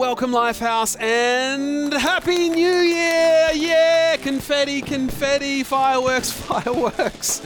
Welcome, 0.00 0.30
Lifehouse, 0.30 0.98
and 0.98 1.92
Happy 1.92 2.48
New 2.48 2.72
Year! 2.72 3.50
Yeah, 3.52 4.16
confetti, 4.16 4.80
confetti, 4.80 5.62
fireworks, 5.62 6.32
fireworks. 6.48 7.42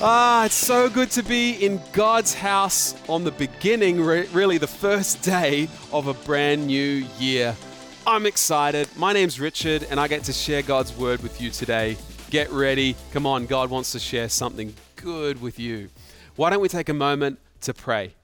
Ah, 0.00 0.44
it's 0.44 0.54
so 0.54 0.88
good 0.88 1.10
to 1.10 1.24
be 1.24 1.50
in 1.66 1.80
God's 1.92 2.32
house 2.32 2.94
on 3.08 3.24
the 3.24 3.32
beginning, 3.32 4.00
re- 4.00 4.28
really 4.28 4.56
the 4.56 4.68
first 4.68 5.22
day 5.22 5.68
of 5.92 6.06
a 6.06 6.14
brand 6.14 6.68
new 6.68 7.04
year. 7.18 7.56
I'm 8.06 8.24
excited. 8.24 8.88
My 8.96 9.12
name's 9.12 9.40
Richard, 9.40 9.84
and 9.90 9.98
I 9.98 10.06
get 10.06 10.22
to 10.24 10.32
share 10.32 10.62
God's 10.62 10.96
word 10.96 11.24
with 11.24 11.40
you 11.40 11.50
today. 11.50 11.96
Get 12.30 12.52
ready. 12.52 12.94
Come 13.12 13.26
on, 13.26 13.46
God 13.46 13.68
wants 13.68 13.90
to 13.92 13.98
share 13.98 14.28
something 14.28 14.72
good 14.94 15.42
with 15.42 15.58
you. 15.58 15.88
Why 16.36 16.50
don't 16.50 16.60
we 16.60 16.68
take 16.68 16.88
a 16.88 16.94
moment 16.94 17.40
to 17.62 17.74
pray? 17.74 18.14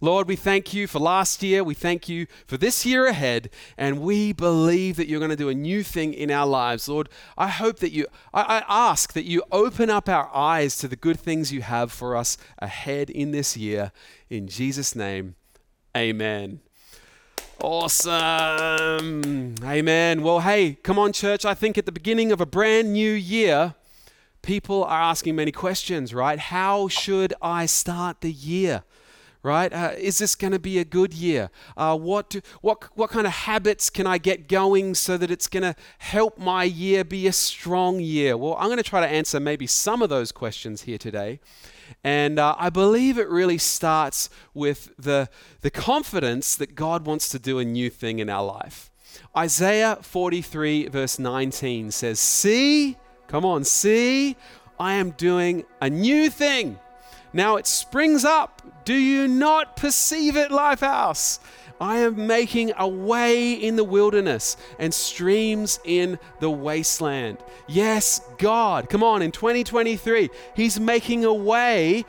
Lord, 0.00 0.28
we 0.28 0.36
thank 0.36 0.74
you 0.74 0.86
for 0.86 0.98
last 0.98 1.42
year. 1.42 1.64
We 1.64 1.72
thank 1.72 2.06
you 2.06 2.26
for 2.46 2.58
this 2.58 2.84
year 2.84 3.06
ahead. 3.06 3.48
And 3.78 4.00
we 4.00 4.32
believe 4.32 4.96
that 4.96 5.08
you're 5.08 5.20
going 5.20 5.30
to 5.30 5.36
do 5.36 5.48
a 5.48 5.54
new 5.54 5.82
thing 5.82 6.12
in 6.12 6.30
our 6.30 6.46
lives. 6.46 6.86
Lord, 6.86 7.08
I 7.38 7.48
hope 7.48 7.78
that 7.78 7.92
you, 7.92 8.06
I, 8.34 8.58
I, 8.58 8.90
ask 8.90 9.14
that 9.14 9.24
you 9.24 9.42
open 9.50 9.88
up 9.88 10.06
our 10.08 10.30
eyes 10.34 10.76
to 10.78 10.88
the 10.88 10.96
good 10.96 11.18
things 11.18 11.50
you 11.50 11.62
have 11.62 11.90
for 11.90 12.14
us 12.14 12.36
ahead 12.58 13.08
in 13.08 13.30
this 13.30 13.56
year. 13.56 13.90
In 14.28 14.48
Jesus' 14.48 14.94
name, 14.94 15.34
amen. 15.96 16.60
Awesome. 17.62 19.54
Amen. 19.64 20.22
Well, 20.22 20.40
hey, 20.40 20.74
come 20.82 20.98
on, 20.98 21.14
church. 21.14 21.46
I 21.46 21.54
think 21.54 21.78
at 21.78 21.86
the 21.86 21.92
beginning 21.92 22.32
of 22.32 22.40
a 22.42 22.46
brand 22.46 22.92
new 22.92 23.12
year, 23.12 23.74
people 24.42 24.84
are 24.84 25.00
asking 25.00 25.36
many 25.36 25.52
questions, 25.52 26.12
right? 26.12 26.38
How 26.38 26.86
should 26.88 27.32
I 27.40 27.64
start 27.64 28.20
the 28.20 28.30
year? 28.30 28.84
Right? 29.46 29.72
Uh, 29.72 29.92
is 29.96 30.18
this 30.18 30.34
going 30.34 30.52
to 30.52 30.58
be 30.58 30.78
a 30.78 30.84
good 30.84 31.14
year? 31.14 31.50
Uh, 31.76 31.96
what, 31.96 32.28
do, 32.28 32.40
what, 32.62 32.82
what 32.96 33.10
kind 33.10 33.26
of 33.26 33.32
habits 33.32 33.88
can 33.88 34.04
I 34.06 34.18
get 34.18 34.48
going 34.48 34.96
so 34.96 35.16
that 35.16 35.30
it's 35.30 35.46
going 35.46 35.62
to 35.62 35.76
help 35.98 36.36
my 36.36 36.64
year 36.64 37.04
be 37.04 37.28
a 37.28 37.32
strong 37.32 38.00
year? 38.00 38.36
Well, 38.36 38.56
I'm 38.58 38.66
going 38.66 38.78
to 38.78 38.82
try 38.82 39.00
to 39.00 39.06
answer 39.06 39.38
maybe 39.38 39.68
some 39.68 40.02
of 40.02 40.08
those 40.08 40.32
questions 40.32 40.82
here 40.82 40.98
today. 40.98 41.38
And 42.02 42.40
uh, 42.40 42.56
I 42.58 42.70
believe 42.70 43.18
it 43.18 43.28
really 43.28 43.58
starts 43.58 44.28
with 44.52 44.90
the, 44.98 45.28
the 45.60 45.70
confidence 45.70 46.56
that 46.56 46.74
God 46.74 47.06
wants 47.06 47.28
to 47.28 47.38
do 47.38 47.60
a 47.60 47.64
new 47.64 47.88
thing 47.88 48.18
in 48.18 48.28
our 48.28 48.44
life. 48.44 48.90
Isaiah 49.36 49.98
43, 50.02 50.88
verse 50.88 51.20
19 51.20 51.92
says, 51.92 52.18
See, 52.18 52.96
come 53.28 53.44
on, 53.44 53.62
see, 53.62 54.36
I 54.80 54.94
am 54.94 55.10
doing 55.12 55.64
a 55.80 55.88
new 55.88 56.30
thing. 56.30 56.80
Now 57.32 57.56
it 57.56 57.66
springs 57.66 58.24
up. 58.24 58.62
Do 58.84 58.94
you 58.94 59.26
not 59.28 59.76
perceive 59.76 60.36
it, 60.36 60.50
Lifehouse? 60.50 61.40
I 61.80 61.98
am 61.98 62.26
making 62.26 62.72
a 62.78 62.88
way 62.88 63.52
in 63.52 63.76
the 63.76 63.84
wilderness 63.84 64.56
and 64.78 64.94
streams 64.94 65.78
in 65.84 66.18
the 66.40 66.50
wasteland. 66.50 67.38
Yes, 67.66 68.20
God, 68.38 68.88
come 68.88 69.02
on, 69.02 69.20
in 69.22 69.30
2023, 69.32 70.30
He's 70.54 70.80
making 70.80 71.24
a 71.24 71.34
way 71.34 72.04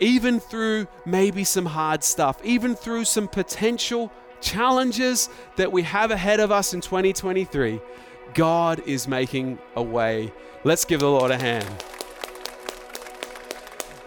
even 0.00 0.40
through 0.40 0.86
maybe 1.06 1.44
some 1.44 1.66
hard 1.66 2.04
stuff, 2.04 2.38
even 2.44 2.74
through 2.74 3.04
some 3.04 3.28
potential 3.28 4.12
challenges 4.40 5.30
that 5.56 5.72
we 5.72 5.82
have 5.82 6.10
ahead 6.10 6.40
of 6.40 6.52
us 6.52 6.74
in 6.74 6.80
2023. 6.80 7.80
God 8.34 8.82
is 8.86 9.08
making 9.08 9.58
a 9.76 9.82
way. 9.82 10.32
Let's 10.64 10.84
give 10.84 11.00
the 11.00 11.10
Lord 11.10 11.30
a 11.30 11.38
hand. 11.38 11.95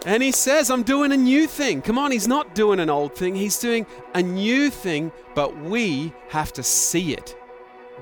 And 0.06 0.22
he 0.22 0.32
says, 0.32 0.70
I'm 0.70 0.82
doing 0.82 1.12
a 1.12 1.16
new 1.16 1.46
thing. 1.46 1.82
Come 1.82 1.98
on, 1.98 2.10
he's 2.10 2.28
not 2.28 2.54
doing 2.54 2.80
an 2.80 2.88
old 2.88 3.14
thing, 3.14 3.34
he's 3.34 3.58
doing 3.58 3.86
a 4.14 4.22
new 4.22 4.70
thing, 4.70 5.12
but 5.34 5.56
we 5.58 6.12
have 6.28 6.52
to 6.54 6.62
see 6.62 7.12
it. 7.12 7.36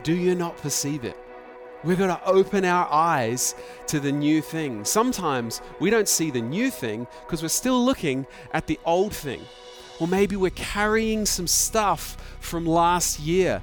Do 0.04 0.14
you 0.14 0.37
not 0.37 0.56
perceive 0.58 1.04
it? 1.04 1.19
We've 1.82 1.98
got 1.98 2.22
to 2.22 2.28
open 2.28 2.64
our 2.64 2.87
eyes 2.92 3.54
to 3.88 4.00
the 4.00 4.12
new 4.12 4.42
thing. 4.42 4.84
Sometimes 4.84 5.60
we 5.81 5.91
don't 5.91 6.08
see 6.08 6.31
the 6.31 6.41
new 6.41 6.70
thing 6.70 7.06
because 7.20 7.42
we're 7.42 7.48
still 7.48 7.84
looking 7.84 8.26
at 8.53 8.66
the 8.66 8.78
old 8.84 9.14
thing. 9.14 9.41
Or 10.00 10.06
maybe 10.06 10.37
we're 10.37 10.50
carrying 10.50 11.26
some 11.26 11.47
stuff 11.47 12.16
from 12.41 12.64
last 12.64 13.20
year. 13.20 13.60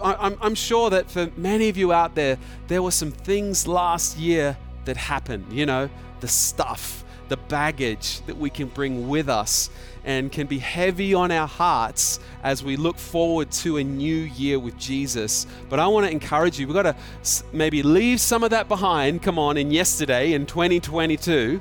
I'm 0.00 0.54
sure 0.54 0.90
that 0.90 1.10
for 1.10 1.30
many 1.36 1.68
of 1.68 1.76
you 1.76 1.92
out 1.92 2.14
there, 2.14 2.38
there 2.68 2.82
were 2.82 2.90
some 2.92 3.10
things 3.10 3.66
last 3.66 4.16
year 4.16 4.56
that 4.84 4.96
happened, 4.96 5.52
you 5.52 5.66
know, 5.66 5.90
the 6.20 6.28
stuff 6.28 7.04
the 7.30 7.36
baggage 7.36 8.20
that 8.26 8.36
we 8.36 8.50
can 8.50 8.68
bring 8.68 9.08
with 9.08 9.28
us 9.28 9.70
and 10.04 10.32
can 10.32 10.46
be 10.46 10.58
heavy 10.58 11.14
on 11.14 11.30
our 11.30 11.46
hearts 11.46 12.18
as 12.42 12.64
we 12.64 12.76
look 12.76 12.98
forward 12.98 13.50
to 13.52 13.76
a 13.76 13.84
new 13.84 14.16
year 14.16 14.58
with 14.58 14.76
Jesus. 14.76 15.46
But 15.68 15.78
I 15.78 15.86
want 15.86 16.06
to 16.06 16.12
encourage 16.12 16.58
you, 16.58 16.66
we've 16.66 16.74
got 16.74 16.82
to 16.82 16.96
maybe 17.52 17.82
leave 17.82 18.20
some 18.20 18.42
of 18.42 18.50
that 18.50 18.68
behind, 18.68 19.22
come 19.22 19.38
on, 19.38 19.56
in 19.56 19.70
yesterday, 19.70 20.32
in 20.32 20.44
2022, 20.44 21.60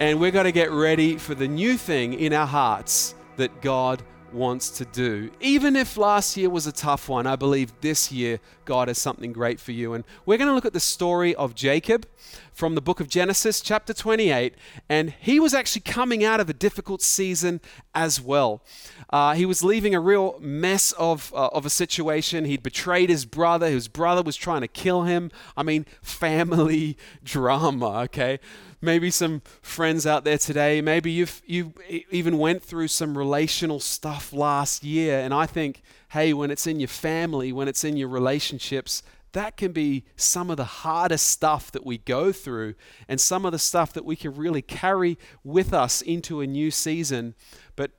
and 0.00 0.18
we've 0.18 0.32
got 0.32 0.42
to 0.42 0.52
get 0.52 0.72
ready 0.72 1.16
for 1.16 1.34
the 1.36 1.46
new 1.46 1.76
thing 1.76 2.14
in 2.14 2.32
our 2.32 2.46
hearts 2.46 3.14
that 3.36 3.62
God 3.62 4.02
wants 4.32 4.70
to 4.70 4.84
do. 4.86 5.30
Even 5.40 5.76
if 5.76 5.96
last 5.96 6.36
year 6.36 6.50
was 6.50 6.66
a 6.66 6.72
tough 6.72 7.08
one, 7.08 7.26
I 7.26 7.36
believe 7.36 7.72
this 7.80 8.10
year 8.10 8.40
God 8.64 8.88
has 8.88 8.98
something 8.98 9.32
great 9.32 9.60
for 9.60 9.72
you. 9.72 9.94
And 9.94 10.04
we're 10.26 10.38
going 10.38 10.48
to 10.48 10.54
look 10.54 10.64
at 10.64 10.72
the 10.72 10.80
story 10.80 11.34
of 11.34 11.54
Jacob 11.54 12.06
from 12.60 12.74
the 12.74 12.82
book 12.82 13.00
of 13.00 13.08
Genesis, 13.08 13.62
chapter 13.62 13.94
28. 13.94 14.54
And 14.86 15.14
he 15.18 15.40
was 15.40 15.54
actually 15.54 15.80
coming 15.80 16.22
out 16.22 16.40
of 16.40 16.50
a 16.50 16.52
difficult 16.52 17.00
season 17.00 17.58
as 17.94 18.20
well. 18.20 18.62
Uh, 19.08 19.32
he 19.32 19.46
was 19.46 19.64
leaving 19.64 19.94
a 19.94 20.00
real 20.00 20.38
mess 20.40 20.92
of, 20.98 21.32
uh, 21.34 21.48
of 21.54 21.64
a 21.64 21.70
situation. 21.70 22.44
He'd 22.44 22.62
betrayed 22.62 23.08
his 23.08 23.24
brother. 23.24 23.70
His 23.70 23.88
brother 23.88 24.20
was 24.20 24.36
trying 24.36 24.60
to 24.60 24.68
kill 24.68 25.04
him. 25.04 25.30
I 25.56 25.62
mean, 25.62 25.86
family 26.02 26.98
drama, 27.24 28.00
okay? 28.02 28.38
maybe 28.82 29.10
some 29.10 29.42
friends 29.60 30.06
out 30.06 30.24
there 30.24 30.38
today, 30.38 30.80
maybe 30.80 31.10
you've 31.10 31.42
you 31.44 31.74
even 32.10 32.38
went 32.38 32.62
through 32.62 32.88
some 32.88 33.18
relational 33.18 33.78
stuff 33.78 34.32
last 34.32 34.82
year 34.82 35.20
and 35.20 35.34
I 35.34 35.44
think 35.44 35.82
hey, 36.10 36.32
when 36.32 36.50
it's 36.50 36.66
in 36.66 36.80
your 36.80 36.88
family, 36.88 37.52
when 37.52 37.68
it's 37.68 37.84
in 37.84 37.96
your 37.96 38.08
relationships, 38.08 39.02
that 39.32 39.56
can 39.56 39.72
be 39.72 40.04
some 40.16 40.50
of 40.50 40.56
the 40.56 40.64
hardest 40.64 41.26
stuff 41.26 41.70
that 41.72 41.86
we 41.86 41.98
go 41.98 42.32
through 42.32 42.74
and 43.08 43.20
some 43.20 43.44
of 43.44 43.52
the 43.52 43.58
stuff 43.58 43.92
that 43.92 44.04
we 44.04 44.16
can 44.16 44.34
really 44.34 44.62
carry 44.62 45.18
with 45.44 45.72
us 45.72 46.02
into 46.02 46.40
a 46.40 46.46
new 46.46 46.70
season. 46.70 47.34
But 47.76 47.92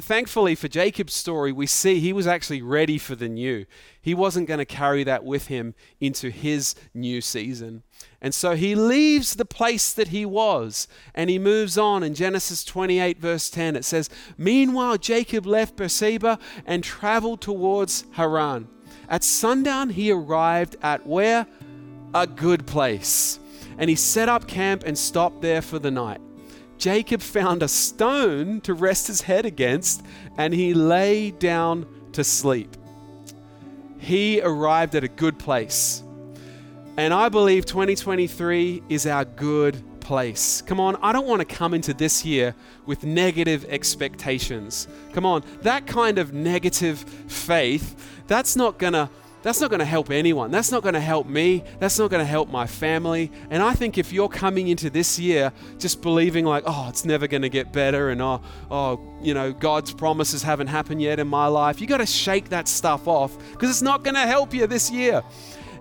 thankfully 0.00 0.54
for 0.54 0.68
Jacob's 0.68 1.14
story, 1.14 1.52
we 1.52 1.66
see 1.66 1.98
he 1.98 2.12
was 2.12 2.26
actually 2.26 2.60
ready 2.60 2.98
for 2.98 3.14
the 3.14 3.28
new. 3.28 3.64
He 4.00 4.14
wasn't 4.14 4.48
going 4.48 4.58
to 4.58 4.66
carry 4.66 5.04
that 5.04 5.24
with 5.24 5.46
him 5.46 5.74
into 6.00 6.30
his 6.30 6.74
new 6.92 7.20
season. 7.20 7.82
And 8.20 8.34
so 8.34 8.54
he 8.54 8.74
leaves 8.74 9.34
the 9.34 9.44
place 9.44 9.92
that 9.92 10.08
he 10.08 10.26
was 10.26 10.88
and 11.14 11.30
he 11.30 11.38
moves 11.38 11.78
on. 11.78 12.02
In 12.02 12.14
Genesis 12.14 12.64
28, 12.64 13.18
verse 13.18 13.48
10, 13.48 13.76
it 13.76 13.84
says, 13.84 14.10
Meanwhile, 14.36 14.98
Jacob 14.98 15.46
left 15.46 15.76
Beersheba 15.76 16.38
and 16.66 16.84
traveled 16.84 17.40
towards 17.40 18.04
Haran. 18.12 18.68
At 19.08 19.22
sundown, 19.22 19.90
he 19.90 20.10
arrived 20.10 20.76
at 20.82 21.06
where? 21.06 21.46
A 22.14 22.26
good 22.26 22.66
place. 22.66 23.38
And 23.78 23.90
he 23.90 23.96
set 23.96 24.28
up 24.28 24.48
camp 24.48 24.82
and 24.84 24.96
stopped 24.96 25.42
there 25.42 25.62
for 25.62 25.78
the 25.78 25.90
night. 25.90 26.20
Jacob 26.78 27.20
found 27.22 27.62
a 27.62 27.68
stone 27.68 28.60
to 28.62 28.74
rest 28.74 29.06
his 29.06 29.22
head 29.22 29.46
against, 29.46 30.02
and 30.36 30.52
he 30.52 30.74
lay 30.74 31.30
down 31.30 31.86
to 32.12 32.22
sleep. 32.22 32.76
He 33.98 34.40
arrived 34.40 34.94
at 34.94 35.04
a 35.04 35.08
good 35.08 35.38
place. 35.38 36.02
And 36.96 37.12
I 37.12 37.28
believe 37.28 37.66
2023 37.66 38.82
is 38.88 39.06
our 39.06 39.24
good 39.24 39.82
place. 40.06 40.62
Come 40.62 40.78
on, 40.78 40.94
I 41.02 41.12
don't 41.12 41.26
want 41.26 41.40
to 41.40 41.44
come 41.44 41.74
into 41.74 41.92
this 41.92 42.24
year 42.24 42.54
with 42.86 43.02
negative 43.02 43.66
expectations. 43.68 44.86
Come 45.12 45.26
on, 45.26 45.42
that 45.62 45.88
kind 45.88 46.18
of 46.18 46.32
negative 46.32 47.00
faith, 47.26 48.22
that's 48.28 48.54
not 48.54 48.78
going 48.78 48.92
to 48.92 49.10
that's 49.42 49.60
not 49.60 49.70
going 49.70 49.80
to 49.80 49.84
help 49.84 50.10
anyone. 50.10 50.50
That's 50.50 50.72
not 50.72 50.82
going 50.82 50.94
to 50.94 51.00
help 51.00 51.28
me. 51.28 51.62
That's 51.78 52.00
not 52.00 52.10
going 52.10 52.20
to 52.20 52.26
help 52.26 52.48
my 52.48 52.66
family. 52.66 53.30
And 53.48 53.62
I 53.62 53.74
think 53.74 53.96
if 53.96 54.12
you're 54.12 54.28
coming 54.28 54.66
into 54.66 54.90
this 54.90 55.20
year 55.20 55.52
just 55.78 56.02
believing 56.02 56.44
like, 56.44 56.64
oh, 56.66 56.88
it's 56.88 57.04
never 57.04 57.28
going 57.28 57.42
to 57.42 57.48
get 57.48 57.72
better 57.72 58.10
and 58.10 58.20
oh, 58.20 58.42
oh, 58.72 59.00
you 59.22 59.34
know, 59.34 59.52
God's 59.52 59.92
promises 59.92 60.42
haven't 60.42 60.66
happened 60.66 61.00
yet 61.00 61.20
in 61.20 61.28
my 61.28 61.46
life, 61.46 61.80
you 61.80 61.86
got 61.86 61.98
to 61.98 62.06
shake 62.06 62.48
that 62.48 62.66
stuff 62.66 63.06
off 63.06 63.38
because 63.52 63.70
it's 63.70 63.82
not 63.82 64.02
going 64.02 64.14
to 64.14 64.26
help 64.26 64.52
you 64.52 64.66
this 64.66 64.90
year. 64.90 65.22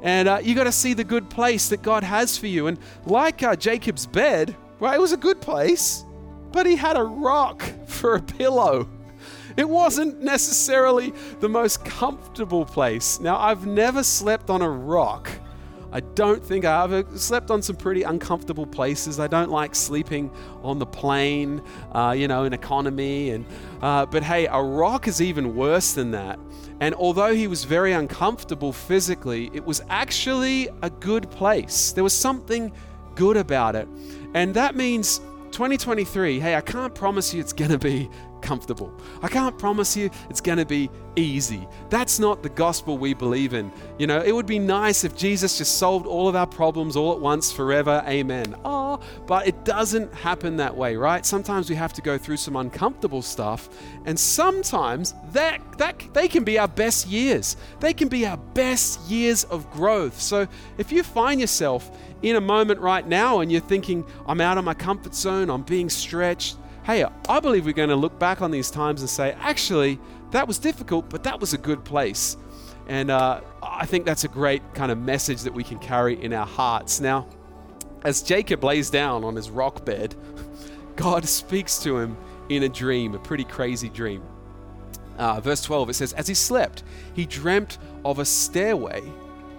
And 0.06 0.28
uh, 0.28 0.40
you 0.44 0.54
got 0.54 0.66
to 0.66 0.72
see 0.72 0.94
the 0.94 1.04
good 1.04 1.32
place 1.32 1.68
that 1.70 1.82
God 1.82 2.04
has 2.04 2.38
for 2.38 2.46
you. 2.46 2.68
And 2.68 2.78
like 3.08 3.42
uh, 3.42 3.56
Jacob's 3.56 4.06
bed, 4.06 4.56
right, 4.80 4.96
it 4.96 5.02
was 5.02 5.14
a 5.14 5.18
good 5.18 5.42
place, 5.42 6.06
but 6.52 6.68
he 6.68 6.76
had 6.76 6.96
a 6.96 7.04
rock 7.04 7.64
for 7.88 8.16
a 8.16 8.22
pillow. 8.22 8.88
It 9.58 9.68
wasn't 9.68 10.22
necessarily 10.22 11.12
the 11.40 11.50
most 11.50 11.84
comfortable 11.84 12.66
place. 12.66 13.20
Now, 13.20 13.40
I've 13.40 13.66
never 13.66 14.04
slept 14.04 14.52
on 14.52 14.62
a 14.62 14.70
rock. 14.70 15.28
I 15.92 16.02
don't 16.02 16.44
think 16.44 16.66
I 16.66 16.84
ever 16.84 17.06
slept 17.18 17.50
on 17.50 17.64
some 17.64 17.76
pretty 17.76 18.04
uncomfortable 18.04 18.68
places. 18.68 19.20
I 19.20 19.28
don't 19.28 19.50
like 19.50 19.74
sleeping 19.74 20.30
on 20.62 20.78
the 20.78 20.86
plane, 20.86 21.64
uh, 21.94 22.14
you 22.16 22.28
know, 22.28 22.44
in 22.44 22.54
economy. 22.54 23.32
And 23.32 23.46
uh, 23.82 24.06
but 24.06 24.22
hey, 24.22 24.46
a 24.46 24.62
rock 24.62 25.08
is 25.08 25.22
even 25.22 25.56
worse 25.56 25.94
than 25.94 26.12
that. 26.12 26.38
And 26.80 26.94
although 26.96 27.34
he 27.34 27.48
was 27.48 27.64
very 27.64 27.94
uncomfortable 27.94 28.74
physically, 28.74 29.50
it 29.54 29.66
was 29.66 29.82
actually 29.90 30.70
a 30.82 30.90
good 30.90 31.30
place. 31.32 31.92
There 31.92 32.04
was 32.04 32.14
something 32.14 32.72
good 33.16 33.38
about 33.38 33.76
it, 33.76 33.88
and 34.34 34.54
that 34.56 34.76
means 34.76 35.20
2023. 35.52 36.40
Hey, 36.40 36.56
I 36.56 36.62
can't 36.62 36.94
promise 36.94 37.34
you 37.34 37.40
it's 37.40 37.54
going 37.54 37.72
to 37.72 37.78
be 37.78 38.10
comfortable. 38.46 38.94
I 39.24 39.28
can't 39.28 39.58
promise 39.58 39.98
you 39.98 40.12
it's 40.30 40.40
going 40.40 40.60
to 40.60 40.66
be 40.66 40.92
easy. 41.16 41.68
That's 41.90 42.20
not 42.20 42.44
the 42.44 42.50
gospel 42.50 42.96
we 42.96 43.16
believe 43.16 43.56
in. 43.56 43.72
You 43.98 44.06
know, 44.06 44.22
it 44.22 44.34
would 44.34 44.46
be 44.46 44.60
nice 44.60 45.04
if 45.04 45.18
Jesus 45.18 45.58
just 45.58 45.80
solved 45.80 46.06
all 46.06 46.30
of 46.30 46.36
our 46.36 46.46
problems 46.46 46.96
all 46.96 47.12
at 47.14 47.20
once 47.20 47.52
forever. 47.52 48.04
Amen. 48.08 48.56
Oh, 48.64 49.00
but 49.26 49.48
it 49.48 49.66
doesn't 49.66 50.14
happen 50.14 50.58
that 50.58 50.78
way, 50.78 50.96
right? 50.96 51.26
Sometimes 51.26 51.72
we 51.72 51.76
have 51.76 51.92
to 51.94 52.04
go 52.04 52.20
through 52.20 52.38
some 52.38 52.56
uncomfortable 52.56 53.24
stuff, 53.24 53.68
and 54.06 54.20
sometimes 54.20 55.16
that 55.32 55.60
that 55.80 56.04
they 56.14 56.28
can 56.28 56.44
be 56.44 56.60
our 56.60 56.68
best 56.68 57.08
years. 57.08 57.58
They 57.80 57.94
can 57.94 58.10
be 58.10 58.28
our 58.28 58.38
best 58.38 59.02
years 59.10 59.44
of 59.46 59.70
growth. 59.72 60.22
So, 60.22 60.48
if 60.78 60.92
you 60.92 61.02
find 61.02 61.42
yourself 61.42 61.90
in 62.22 62.36
a 62.36 62.42
moment 62.42 62.80
right 62.80 63.08
now 63.08 63.40
and 63.40 63.52
you're 63.52 63.62
thinking, 63.62 64.06
I'm 64.28 64.40
out 64.40 64.58
of 64.58 64.64
my 64.64 64.76
comfort 64.76 65.16
zone, 65.16 65.50
I'm 65.50 65.64
being 65.64 65.90
stretched, 65.90 66.58
hey, 66.86 67.04
I 67.28 67.40
believe 67.40 67.66
we're 67.66 67.74
going 67.74 67.90
to 67.90 67.96
look 67.96 68.18
back 68.20 68.42
on 68.42 68.52
these 68.52 68.70
times 68.70 69.02
and 69.02 69.10
say, 69.10 69.36
actually, 69.40 70.00
that 70.32 70.48
was 70.48 70.60
difficult, 70.60 71.10
but 71.10 71.24
that 71.24 71.40
was 71.40 71.54
a 71.54 71.58
good 71.58 71.84
place. 71.84 72.38
And 72.88 73.10
uh, 73.10 73.42
I 73.64 73.88
think 73.88 74.06
that's 74.06 74.24
a 74.24 74.28
great 74.28 74.62
kind 74.76 74.92
of 74.92 75.00
message 75.00 75.42
that 75.42 75.54
we 75.54 75.64
can 75.64 75.80
carry 75.80 76.22
in 76.22 76.32
our 76.32 76.46
hearts. 76.46 77.00
Now, 77.00 77.28
as 78.04 78.22
Jacob 78.22 78.64
lays 78.64 78.92
down 78.92 79.24
on 79.24 79.36
his 79.36 79.50
rock 79.50 79.84
bed, 79.84 80.16
God 80.96 81.26
speaks 81.26 81.80
to 81.80 81.98
him 81.98 82.16
in 82.50 82.64
a 82.64 82.70
dream, 82.70 83.16
a 83.16 83.20
pretty 83.20 83.46
crazy 83.46 83.90
dream. 83.90 84.22
Uh, 85.18 85.42
verse 85.42 85.64
12, 85.64 85.90
it 85.90 85.94
says, 85.96 86.14
As 86.14 86.28
he 86.28 86.36
slept, 86.36 86.84
he 87.16 87.26
dreamt 87.26 87.80
of 88.04 88.20
a 88.20 88.26
stairway 88.26 89.02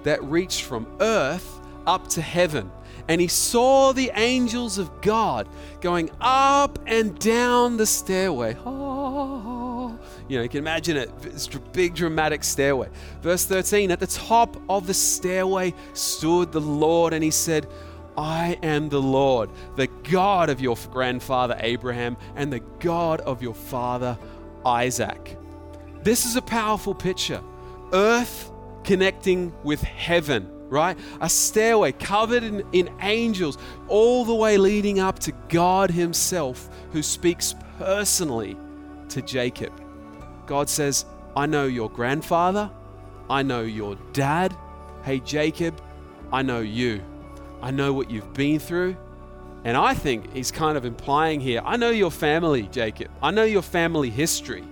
that 0.05 0.23
reached 0.23 0.63
from 0.63 0.87
earth 1.01 1.61
up 1.87 2.09
to 2.09 2.21
heaven 2.21 2.71
and 3.09 3.21
he 3.21 3.29
saw 3.29 3.93
the 3.93 4.11
angels 4.15 4.79
of 4.79 5.01
God 5.01 5.49
going 5.81 6.11
up 6.21 6.79
and 6.87 7.19
down 7.19 7.77
the 7.77 7.87
stairway. 7.87 8.57
Oh, 8.65 9.97
you 10.29 10.37
know, 10.37 10.43
you 10.43 10.49
can 10.49 10.59
imagine 10.59 10.97
it. 10.97 11.11
It's 11.23 11.47
a 11.55 11.61
big 11.61 11.95
dramatic 11.95 12.43
stairway. 12.43 12.89
Verse 13.23 13.45
13 13.45 13.91
At 13.91 14.01
the 14.01 14.07
top 14.07 14.57
of 14.69 14.87
the 14.87 14.95
stairway 14.95 15.73
stood 15.93 16.53
the 16.53 16.61
Lord, 16.61 17.13
and 17.13 17.23
he 17.23 17.31
said, 17.31 17.69
I 18.17 18.59
am 18.63 18.89
the 18.89 19.01
Lord, 19.01 19.51
the 19.77 19.87
God 19.87 20.51
of 20.51 20.61
your 20.61 20.77
grandfather 20.91 21.57
Abraham 21.61 22.17
and 22.35 22.53
the 22.53 22.61
God 22.81 23.21
of 23.21 23.43
your 23.43 23.55
father 23.55 24.19
Isaac. 24.65 25.39
This 26.03 26.25
is 26.25 26.35
a 26.35 26.43
powerful 26.43 26.95
picture. 26.95 27.43
Earth 27.93 28.51
connecting 28.85 29.53
with 29.63 29.83
heaven 29.83 30.51
right? 30.69 30.99
A 31.21 31.29
stairway 31.29 31.93
covered 31.93 32.43
in, 32.43 32.65
in 32.73 32.91
angels, 33.01 33.59
all 33.89 34.25
the 34.25 34.35
way 34.35 34.59
leading 34.59 35.01
up 35.01 35.19
to 35.21 35.33
God 35.49 35.91
Himself, 35.91 36.69
who 36.93 37.03
speaks 37.03 37.55
personally 37.79 38.57
to 39.09 39.23
Jacob. 39.23 39.73
God 40.47 40.69
says, 40.69 41.05
I 41.37 41.47
know 41.47 41.67
your 41.67 41.91
grandfather, 41.91 42.71
I 43.29 43.43
know 43.43 43.63
your 43.63 43.97
dad. 44.13 44.57
Hey, 45.03 45.21
Jacob, 45.21 45.81
I 46.33 46.43
know 46.43 46.61
you. 46.61 47.03
I 47.63 47.71
know 47.71 47.93
what 47.93 48.11
you've 48.11 48.33
been 48.35 48.59
through. 48.59 48.97
And 49.65 49.77
I 49.77 49.95
think 49.95 50.33
he's 50.33 50.53
kind 50.53 50.77
of 50.77 50.85
implying 50.85 51.41
here 51.41 51.61
I 51.65 51.77
know 51.77 51.91
your 51.91 52.11
family, 52.11 52.69
Jacob. 52.71 53.09
I 53.23 53.33
know 53.33 53.45
your 53.45 53.63
family 53.63 54.11
history. 54.11 54.65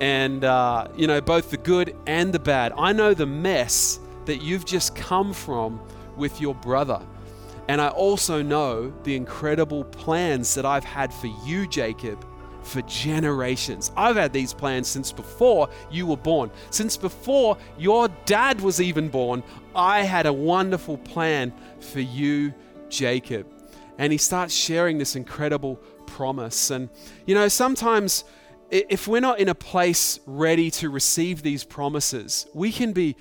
And, 0.00 0.44
uh, 0.44 0.88
you 0.96 1.06
know, 1.06 1.20
both 1.20 1.50
the 1.50 1.58
good 1.58 1.94
and 2.06 2.32
the 2.32 2.38
bad. 2.38 2.72
I 2.76 2.92
know 2.92 3.12
the 3.12 3.26
mess 3.26 3.98
that 4.26 4.42
you've 4.42 4.64
just 4.64 4.94
come 4.94 5.32
from 5.32 5.80
with 6.16 6.40
your 6.40 6.54
brother. 6.54 7.00
And 7.68 7.80
I 7.80 7.88
also 7.88 8.42
know 8.42 8.92
the 9.04 9.14
incredible 9.14 9.84
plans 9.84 10.54
that 10.54 10.66
I've 10.66 10.84
had 10.84 11.14
for 11.14 11.28
you, 11.44 11.68
Jacob, 11.68 12.26
for 12.62 12.82
generations. 12.82 13.92
I've 13.96 14.16
had 14.16 14.32
these 14.32 14.52
plans 14.52 14.88
since 14.88 15.12
before 15.12 15.68
you 15.90 16.06
were 16.06 16.16
born. 16.16 16.50
Since 16.70 16.96
before 16.96 17.56
your 17.78 18.08
dad 18.24 18.60
was 18.60 18.80
even 18.80 19.08
born, 19.08 19.42
I 19.74 20.02
had 20.02 20.26
a 20.26 20.32
wonderful 20.32 20.98
plan 20.98 21.52
for 21.80 22.00
you, 22.00 22.52
Jacob. 22.88 23.46
And 23.98 24.12
he 24.12 24.18
starts 24.18 24.54
sharing 24.54 24.98
this 24.98 25.16
incredible 25.16 25.76
promise. 26.06 26.70
And, 26.70 26.88
you 27.26 27.34
know, 27.34 27.48
sometimes 27.48 28.24
if 28.70 29.08
we're 29.08 29.20
not 29.20 29.38
in 29.40 29.48
a 29.48 29.54
place 29.54 30.20
ready 30.26 30.70
to 30.70 30.90
receive 30.90 31.42
these 31.42 31.64
promises, 31.64 32.46
we 32.54 32.72
can 32.72 32.92
be 32.92 33.16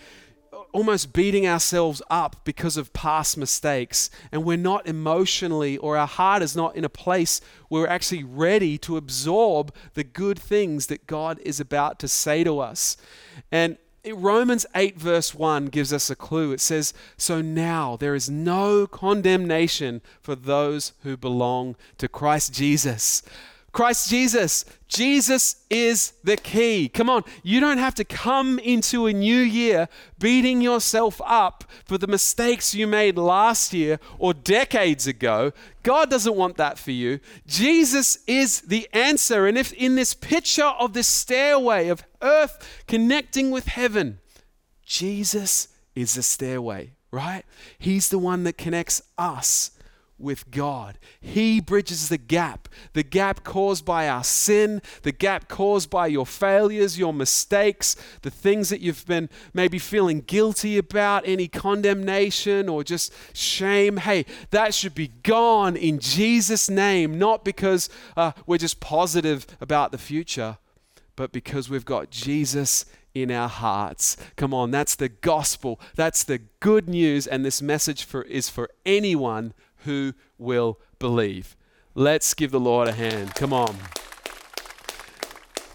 almost 0.74 1.14
beating 1.14 1.48
ourselves 1.48 2.02
up 2.10 2.44
because 2.44 2.78
of 2.78 2.94
past 2.94 3.38
mistakes, 3.38 4.10
and 4.32 4.44
we're 4.44 4.58
not 4.58 4.88
emotionally, 4.88 5.78
or 5.78 5.98
our 5.98 6.08
heart 6.08 6.42
is 6.42 6.56
not 6.56 6.76
in 6.76 6.84
a 6.84 6.90
place 6.90 7.42
where 7.68 7.84
we're 7.84 7.88
actually 7.88 8.24
ready 8.24 8.78
to 8.80 8.98
absorb 8.98 9.74
the 9.94 10.04
good 10.04 10.40
things 10.40 10.88
that 10.88 11.08
God 11.08 11.40
is 11.44 11.60
about 11.60 12.00
to 12.00 12.08
say 12.08 12.44
to 12.44 12.60
us. 12.60 12.98
And 13.52 13.78
Romans 14.08 14.66
8, 14.76 14.98
verse 14.98 15.36
1 15.36 15.68
gives 15.68 15.92
us 15.92 16.10
a 16.10 16.16
clue. 16.16 16.52
It 16.52 16.62
says, 16.62 16.94
So 17.18 17.42
now 17.42 17.98
there 17.98 18.16
is 18.16 18.30
no 18.30 18.88
condemnation 18.88 20.02
for 20.22 20.36
those 20.36 20.94
who 21.04 21.18
belong 21.18 21.76
to 21.98 22.08
Christ 22.08 22.54
Jesus. 22.54 23.22
Christ 23.72 24.10
Jesus. 24.10 24.66
Jesus 24.88 25.58
is 25.70 26.14
the 26.24 26.36
key. 26.36 26.90
Come 26.90 27.10
on, 27.10 27.24
you 27.44 27.60
don't 27.60 27.78
have 27.78 27.94
to 27.96 28.04
come 28.04 28.58
into 28.60 29.06
a 29.06 29.14
new 29.14 29.38
year 29.38 29.88
beating 30.18 30.62
yourself 30.62 31.22
up 31.24 31.64
for 31.86 31.98
the 31.98 32.08
mistakes 32.08 32.74
you 32.74 32.88
made 32.88 33.18
last 33.18 33.72
year 33.72 34.00
or 34.18 34.34
decades 34.34 35.06
ago. 35.06 35.52
God 35.84 36.10
doesn't 36.10 36.36
want 36.36 36.58
that 36.58 36.80
for 36.80 36.92
you. 36.92 37.20
Jesus 37.46 38.20
is 38.26 38.62
the 38.62 38.90
answer. 38.94 39.46
And 39.46 39.58
if 39.58 39.72
in 39.74 39.96
this 39.96 40.14
picture 40.14 40.64
of 40.64 40.94
this 40.94 41.08
stairway 41.08 41.88
of 41.90 42.04
earth 42.22 42.84
connecting 42.88 43.52
with 43.52 43.68
heaven, 43.68 44.20
Jesus 44.84 45.68
is 45.94 46.16
the 46.16 46.24
stairway, 46.24 46.94
right? 47.12 47.44
He's 47.78 48.10
the 48.10 48.20
one 48.20 48.44
that 48.46 48.58
connects 48.58 49.04
us 49.18 49.72
with 50.20 50.52
God. 50.52 51.00
He 51.20 51.60
bridges 51.60 52.10
the 52.10 52.18
gap, 52.18 52.68
the 52.94 53.04
gap 53.04 53.44
caused 53.44 53.86
by 53.86 54.08
our 54.08 54.24
sin, 54.24 54.82
the 55.04 55.12
gap 55.12 55.48
caused 55.48 55.90
by 55.90 56.08
your 56.08 56.26
failures, 56.26 57.00
your 57.00 57.14
mistakes, 57.14 57.96
the 58.22 58.30
things 58.30 58.70
that 58.70 58.82
you've 58.82 59.06
been 59.06 59.30
maybe 59.54 59.80
feeling 59.80 60.22
guilty 60.22 60.78
about, 60.78 61.28
any 61.28 61.48
condemnation 61.48 62.68
or 62.70 62.84
just 62.84 63.14
shame. 63.36 63.98
Hey, 63.98 64.26
that 64.52 64.74
should 64.74 64.96
be 64.96 65.10
gone 65.24 65.76
in 65.76 66.00
Jesus' 66.00 66.70
name, 66.70 67.18
not 67.18 67.44
because 67.44 67.90
uh, 68.18 68.32
we're 68.46 68.58
just 68.58 68.80
positive 68.80 69.46
about 69.62 69.92
the 69.92 69.98
future, 69.98 70.58
but 71.16 71.32
because 71.32 71.70
we've 71.70 71.86
got 71.86 72.10
Jesus 72.10 72.86
in 73.14 73.32
our 73.32 73.50
hearts. 73.50 74.18
Come 74.36 74.54
on, 74.54 74.72
that's 74.72 74.96
the 74.96 75.10
gospel. 75.10 75.80
That's 75.96 76.24
the 76.24 76.40
good 76.60 76.88
news 76.88 77.28
and 77.28 77.44
this 77.44 77.62
message 77.62 78.04
for 78.04 78.24
is 78.24 78.50
for 78.50 78.70
anyone 78.86 79.54
who 79.86 80.14
will 80.38 80.80
believe. 81.00 81.56
Let's 81.96 82.34
give 82.34 82.52
the 82.52 82.60
Lord 82.60 82.88
a 82.88 82.94
hand. 82.94 83.36
Come 83.36 83.54
on. 83.54 83.76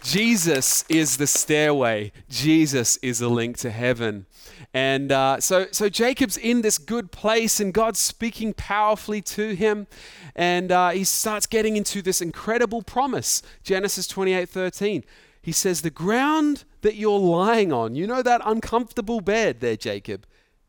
Jesus 0.05 0.85
is 0.87 1.17
the 1.17 1.25
stairway. 1.25 2.11
Jesus 2.29 2.97
is 2.97 3.19
the 3.19 3.29
link 3.29 3.57
to 3.57 3.71
heaven. 3.71 4.27
And 4.71 5.11
uh, 5.11 5.39
so, 5.39 5.65
so 5.71 5.89
Jacob's 5.89 6.37
in 6.37 6.61
this 6.61 6.77
good 6.77 7.11
place, 7.11 7.59
and 7.59 7.73
God's 7.73 7.99
speaking 7.99 8.53
powerfully 8.53 9.21
to 9.23 9.55
him. 9.55 9.87
And 10.35 10.71
uh, 10.71 10.91
he 10.91 11.05
starts 11.05 11.47
getting 11.47 11.75
into 11.75 12.03
this 12.03 12.21
incredible 12.21 12.83
promise 12.83 13.41
Genesis 13.63 14.05
28 14.05 14.47
13. 14.47 15.03
He 15.41 15.51
says, 15.51 15.81
The 15.81 15.89
ground 15.89 16.65
that 16.81 16.95
you're 16.95 17.19
lying 17.19 17.73
on, 17.73 17.95
you 17.95 18.05
know 18.05 18.21
that 18.21 18.41
uncomfortable 18.45 19.21
bed 19.21 19.59
there, 19.59 19.77
Jacob, 19.77 20.27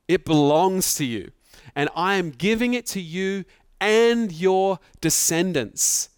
it 0.09 0.25
belongs 0.25 0.95
to 0.95 1.05
you 1.05 1.33
and 1.77 1.89
I 1.95 2.17
am 2.17 2.31
giving 2.31 2.75
it 2.75 2.87
to 2.87 3.01
you 3.01 3.45
and 3.81 4.33
your 4.33 4.81
descendants. 5.01 6.09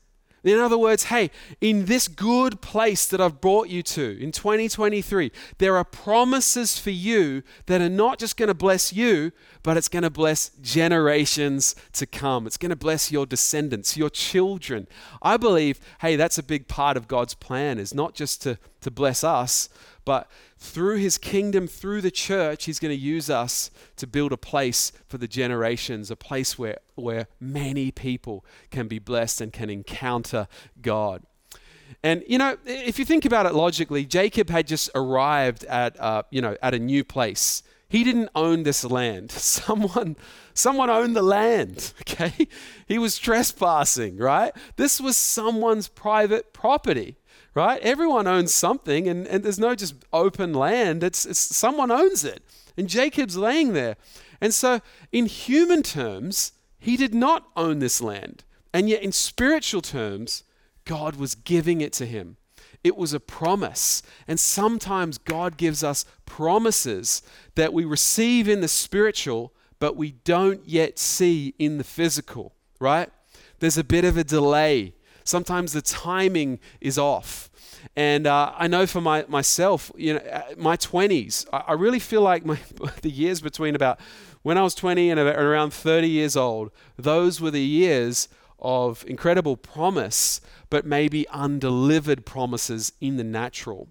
In 0.44 0.58
other 0.60 0.78
words, 0.78 1.04
hey, 1.04 1.30
in 1.60 1.86
this 1.86 2.06
good 2.06 2.60
place 2.60 3.06
that 3.06 3.20
I've 3.20 3.40
brought 3.40 3.68
you 3.68 3.82
to 3.82 4.18
in 4.22 4.30
2023, 4.30 5.32
there 5.58 5.76
are 5.76 5.84
promises 5.84 6.78
for 6.78 6.90
you 6.90 7.42
that 7.66 7.80
are 7.80 7.88
not 7.88 8.18
just 8.18 8.36
going 8.36 8.46
to 8.46 8.54
bless 8.54 8.92
you, 8.92 9.32
but 9.64 9.76
it's 9.76 9.88
going 9.88 10.04
to 10.04 10.10
bless 10.10 10.50
generations 10.62 11.74
to 11.94 12.06
come. 12.06 12.46
It's 12.46 12.56
going 12.56 12.70
to 12.70 12.76
bless 12.76 13.10
your 13.10 13.26
descendants, 13.26 13.96
your 13.96 14.10
children. 14.10 14.86
I 15.20 15.38
believe, 15.38 15.80
hey, 16.00 16.14
that's 16.14 16.38
a 16.38 16.42
big 16.44 16.68
part 16.68 16.96
of 16.96 17.08
God's 17.08 17.34
plan 17.34 17.78
is 17.78 17.92
not 17.92 18.14
just 18.14 18.40
to, 18.42 18.58
to 18.88 18.94
bless 18.94 19.22
us, 19.22 19.68
but 20.04 20.30
through 20.56 20.96
his 20.96 21.18
kingdom, 21.18 21.66
through 21.66 22.00
the 22.00 22.10
church, 22.10 22.64
he's 22.64 22.78
going 22.78 22.96
to 22.96 23.00
use 23.00 23.28
us 23.28 23.70
to 23.96 24.06
build 24.06 24.32
a 24.32 24.36
place 24.36 24.90
for 25.06 25.18
the 25.18 25.28
generations, 25.28 26.10
a 26.10 26.16
place 26.16 26.58
where, 26.58 26.78
where 26.94 27.26
many 27.38 27.90
people 27.90 28.44
can 28.70 28.88
be 28.88 28.98
blessed 28.98 29.40
and 29.42 29.52
can 29.52 29.68
encounter 29.68 30.48
God. 30.80 31.22
And 32.02 32.24
you 32.26 32.38
know, 32.38 32.56
if 32.64 32.98
you 32.98 33.04
think 33.04 33.24
about 33.24 33.46
it 33.46 33.54
logically, 33.54 34.04
Jacob 34.04 34.50
had 34.50 34.66
just 34.66 34.90
arrived 34.94 35.64
at 35.64 35.98
uh, 35.98 36.22
you 36.30 36.42
know 36.42 36.56
at 36.62 36.74
a 36.74 36.78
new 36.78 37.02
place. 37.02 37.62
He 37.88 38.04
didn't 38.04 38.28
own 38.34 38.64
this 38.64 38.84
land. 38.84 39.30
Someone, 39.32 40.16
someone 40.52 40.90
owned 40.90 41.16
the 41.16 41.22
land. 41.22 41.92
Okay, 42.02 42.48
he 42.86 42.98
was 42.98 43.16
trespassing. 43.16 44.16
Right. 44.16 44.52
This 44.76 45.00
was 45.00 45.16
someone's 45.16 45.88
private 45.88 46.52
property. 46.52 47.16
Right. 47.58 47.82
Everyone 47.82 48.28
owns 48.28 48.54
something, 48.54 49.08
and, 49.08 49.26
and 49.26 49.42
there's 49.42 49.58
no 49.58 49.74
just 49.74 49.96
open 50.12 50.54
land. 50.54 51.02
It's, 51.02 51.26
it's 51.26 51.40
someone 51.40 51.90
owns 51.90 52.22
it, 52.24 52.40
and 52.76 52.88
Jacob's 52.88 53.36
laying 53.36 53.72
there. 53.72 53.96
And 54.40 54.54
so, 54.54 54.80
in 55.10 55.26
human 55.26 55.82
terms, 55.82 56.52
he 56.78 56.96
did 56.96 57.16
not 57.16 57.48
own 57.56 57.80
this 57.80 58.00
land, 58.00 58.44
and 58.72 58.88
yet 58.88 59.02
in 59.02 59.10
spiritual 59.10 59.80
terms, 59.80 60.44
God 60.84 61.16
was 61.16 61.34
giving 61.34 61.80
it 61.80 61.92
to 61.94 62.06
him. 62.06 62.36
It 62.84 62.96
was 62.96 63.12
a 63.12 63.18
promise. 63.18 64.02
And 64.28 64.38
sometimes 64.38 65.18
God 65.18 65.56
gives 65.56 65.82
us 65.82 66.04
promises 66.26 67.22
that 67.56 67.72
we 67.72 67.84
receive 67.84 68.48
in 68.48 68.60
the 68.60 68.68
spiritual, 68.68 69.52
but 69.80 69.96
we 69.96 70.12
don't 70.12 70.64
yet 70.64 70.96
see 70.96 71.54
in 71.58 71.78
the 71.78 71.82
physical, 71.82 72.54
right? 72.78 73.10
There's 73.58 73.78
a 73.78 73.82
bit 73.82 74.04
of 74.04 74.16
a 74.16 74.22
delay. 74.22 74.94
Sometimes 75.24 75.72
the 75.72 75.82
timing 75.82 76.60
is 76.80 76.98
off. 76.98 77.47
And 77.96 78.26
uh, 78.26 78.52
I 78.56 78.68
know 78.68 78.86
for 78.86 79.00
my, 79.00 79.24
myself, 79.28 79.90
you 79.96 80.14
know, 80.14 80.20
uh, 80.20 80.42
my 80.56 80.76
20s, 80.76 81.46
I, 81.52 81.58
I 81.68 81.72
really 81.72 81.98
feel 81.98 82.22
like 82.22 82.44
my, 82.44 82.58
the 83.02 83.10
years 83.10 83.40
between 83.40 83.74
about 83.74 84.00
when 84.42 84.56
I 84.56 84.62
was 84.62 84.74
20 84.74 85.10
and 85.10 85.20
around 85.20 85.72
30 85.72 86.08
years 86.08 86.36
old, 86.36 86.70
those 86.96 87.40
were 87.40 87.50
the 87.50 87.60
years 87.60 88.28
of 88.58 89.04
incredible 89.06 89.56
promise, 89.56 90.40
but 90.70 90.84
maybe 90.84 91.28
undelivered 91.28 92.24
promises 92.24 92.92
in 93.00 93.16
the 93.16 93.24
natural. 93.24 93.88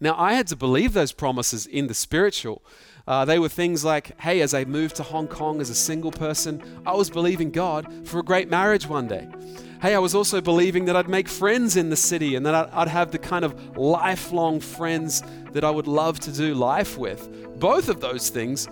Now, 0.00 0.16
I 0.18 0.34
had 0.34 0.48
to 0.48 0.56
believe 0.56 0.92
those 0.92 1.12
promises 1.12 1.66
in 1.66 1.86
the 1.86 1.94
spiritual. 1.94 2.64
Uh, 3.06 3.24
they 3.24 3.38
were 3.38 3.50
things 3.50 3.84
like, 3.84 4.18
hey, 4.20 4.40
as 4.40 4.54
I 4.54 4.64
moved 4.64 4.96
to 4.96 5.02
Hong 5.02 5.28
Kong 5.28 5.60
as 5.60 5.68
a 5.68 5.74
single 5.74 6.10
person, 6.10 6.62
I 6.86 6.94
was 6.94 7.10
believing 7.10 7.50
God 7.50 8.06
for 8.08 8.18
a 8.18 8.22
great 8.22 8.48
marriage 8.48 8.86
one 8.86 9.06
day. 9.06 9.28
Hey, 9.82 9.94
I 9.94 9.98
was 9.98 10.14
also 10.14 10.40
believing 10.40 10.86
that 10.86 10.96
I'd 10.96 11.10
make 11.10 11.28
friends 11.28 11.76
in 11.76 11.90
the 11.90 11.96
city 11.96 12.36
and 12.36 12.46
that 12.46 12.70
I'd 12.72 12.88
have 12.88 13.10
the 13.10 13.18
kind 13.18 13.44
of 13.44 13.76
lifelong 13.76 14.58
friends 14.58 15.22
that 15.52 15.64
I 15.64 15.70
would 15.70 15.86
love 15.86 16.18
to 16.20 16.32
do 16.32 16.54
life 16.54 16.96
with. 16.96 17.28
Both 17.60 17.90
of 17.90 18.00
those 18.00 18.30
things 18.30 18.68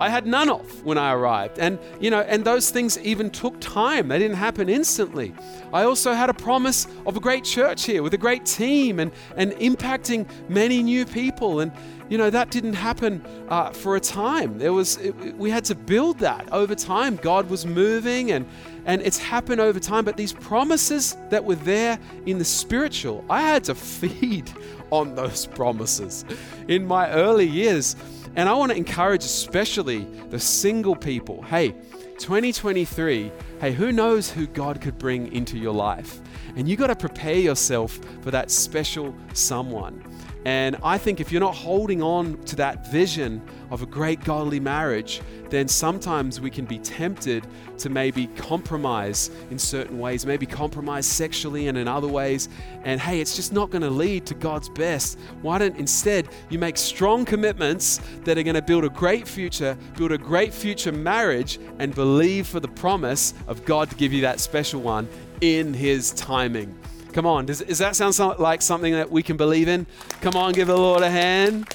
I 0.00 0.08
had 0.08 0.26
none 0.26 0.48
of 0.48 0.84
when 0.84 0.98
I 0.98 1.12
arrived. 1.12 1.58
And, 1.58 1.78
you 2.00 2.10
know, 2.10 2.20
and 2.22 2.44
those 2.44 2.70
things 2.70 2.98
even 3.00 3.30
took 3.30 3.60
time. 3.60 4.08
They 4.08 4.18
didn't 4.18 4.36
happen 4.36 4.68
instantly. 4.68 5.34
I 5.72 5.84
also 5.84 6.12
had 6.12 6.30
a 6.30 6.34
promise 6.34 6.86
of 7.06 7.16
a 7.16 7.20
great 7.20 7.44
church 7.44 7.84
here 7.84 8.02
with 8.02 8.12
a 8.14 8.18
great 8.18 8.44
team 8.44 8.98
and, 8.98 9.12
and 9.36 9.52
impacting 9.52 10.28
many 10.48 10.82
new 10.82 11.06
people. 11.06 11.60
And, 11.60 11.70
you 12.08 12.18
know, 12.18 12.28
that 12.28 12.50
didn't 12.50 12.74
happen 12.74 13.24
uh, 13.48 13.70
for 13.70 13.94
a 13.94 14.00
time. 14.00 14.58
There 14.58 14.72
was, 14.72 14.96
it, 14.96 15.12
we 15.36 15.50
had 15.50 15.64
to 15.66 15.76
build 15.76 16.18
that 16.18 16.52
over 16.52 16.74
time. 16.74 17.16
God 17.16 17.48
was 17.48 17.64
moving 17.64 18.32
and, 18.32 18.46
and 18.86 19.00
it's 19.00 19.18
happened 19.18 19.60
over 19.60 19.78
time. 19.78 20.04
But 20.04 20.16
these 20.16 20.32
promises 20.32 21.16
that 21.30 21.44
were 21.44 21.54
there 21.54 22.00
in 22.26 22.38
the 22.38 22.44
spiritual, 22.44 23.24
I 23.30 23.42
had 23.42 23.64
to 23.64 23.74
feed 23.76 24.50
on 24.90 25.14
those 25.14 25.46
promises. 25.46 26.24
In 26.68 26.84
my 26.84 27.10
early 27.10 27.46
years, 27.46 27.96
and 28.36 28.48
I 28.48 28.54
want 28.54 28.72
to 28.72 28.76
encourage, 28.76 29.24
especially 29.24 30.04
the 30.30 30.38
single 30.38 30.96
people 30.96 31.42
hey, 31.42 31.74
2023, 32.18 33.32
hey, 33.60 33.72
who 33.72 33.92
knows 33.92 34.30
who 34.30 34.46
God 34.46 34.80
could 34.80 34.98
bring 34.98 35.32
into 35.32 35.58
your 35.58 35.74
life? 35.74 36.20
And 36.56 36.68
you 36.68 36.76
got 36.76 36.86
to 36.86 36.96
prepare 36.96 37.36
yourself 37.36 37.98
for 38.22 38.30
that 38.30 38.50
special 38.50 39.14
someone. 39.32 40.02
And 40.44 40.76
I 40.82 40.98
think 40.98 41.20
if 41.20 41.32
you're 41.32 41.40
not 41.40 41.54
holding 41.54 42.02
on 42.02 42.42
to 42.44 42.56
that 42.56 42.86
vision 42.88 43.40
of 43.70 43.82
a 43.82 43.86
great 43.86 44.22
godly 44.24 44.60
marriage, 44.60 45.22
then 45.48 45.68
sometimes 45.68 46.40
we 46.40 46.50
can 46.50 46.66
be 46.66 46.78
tempted 46.78 47.46
to 47.78 47.88
maybe 47.88 48.26
compromise 48.26 49.30
in 49.50 49.58
certain 49.58 49.98
ways, 49.98 50.26
maybe 50.26 50.44
compromise 50.44 51.06
sexually 51.06 51.68
and 51.68 51.78
in 51.78 51.88
other 51.88 52.08
ways. 52.08 52.48
And 52.82 53.00
hey, 53.00 53.20
it's 53.20 53.36
just 53.36 53.52
not 53.52 53.70
going 53.70 53.82
to 53.82 53.90
lead 53.90 54.26
to 54.26 54.34
God's 54.34 54.68
best. 54.68 55.18
Why 55.40 55.58
don't 55.58 55.76
instead 55.76 56.28
you 56.50 56.58
make 56.58 56.76
strong 56.76 57.24
commitments 57.24 58.00
that 58.24 58.36
are 58.36 58.42
going 58.42 58.54
to 58.54 58.62
build 58.62 58.84
a 58.84 58.90
great 58.90 59.26
future, 59.26 59.78
build 59.96 60.12
a 60.12 60.18
great 60.18 60.52
future 60.52 60.92
marriage, 60.92 61.58
and 61.78 61.94
believe 61.94 62.46
for 62.46 62.60
the 62.60 62.68
promise 62.68 63.32
of 63.48 63.64
God 63.64 63.88
to 63.90 63.96
give 63.96 64.12
you 64.12 64.20
that 64.22 64.40
special 64.40 64.82
one 64.82 65.08
in 65.40 65.72
His 65.72 66.12
timing. 66.12 66.74
Come 67.14 67.26
on, 67.26 67.46
does, 67.46 67.60
does 67.60 67.78
that 67.78 67.94
sound 67.94 68.18
like 68.40 68.60
something 68.60 68.92
that 68.92 69.08
we 69.08 69.22
can 69.22 69.36
believe 69.36 69.68
in? 69.68 69.86
Come 70.20 70.34
on, 70.34 70.52
give 70.52 70.66
the 70.66 70.76
Lord 70.76 71.00
a 71.00 71.08
hand. 71.08 71.72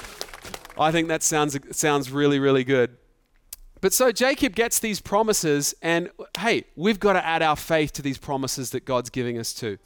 I 0.77 0.91
think 0.91 1.07
that 1.07 1.23
sounds 1.23 1.57
sounds 1.71 2.11
really 2.11 2.39
really 2.39 2.65
good. 2.65 2.97
But 3.79 3.93
so 3.93 4.11
Jacob 4.11 4.53
gets 4.53 4.79
these 4.79 4.99
promises, 4.99 5.73
and 5.81 6.09
hey, 6.37 6.65
we've 6.75 6.99
got 6.99 7.13
to 7.13 7.25
add 7.25 7.41
our 7.41 7.55
faith 7.55 7.93
to 7.93 8.01
these 8.01 8.17
promises 8.17 8.71
that 8.71 8.83
God's 8.83 9.09
giving 9.09 9.37
us 9.37 9.53
too. 9.53 9.77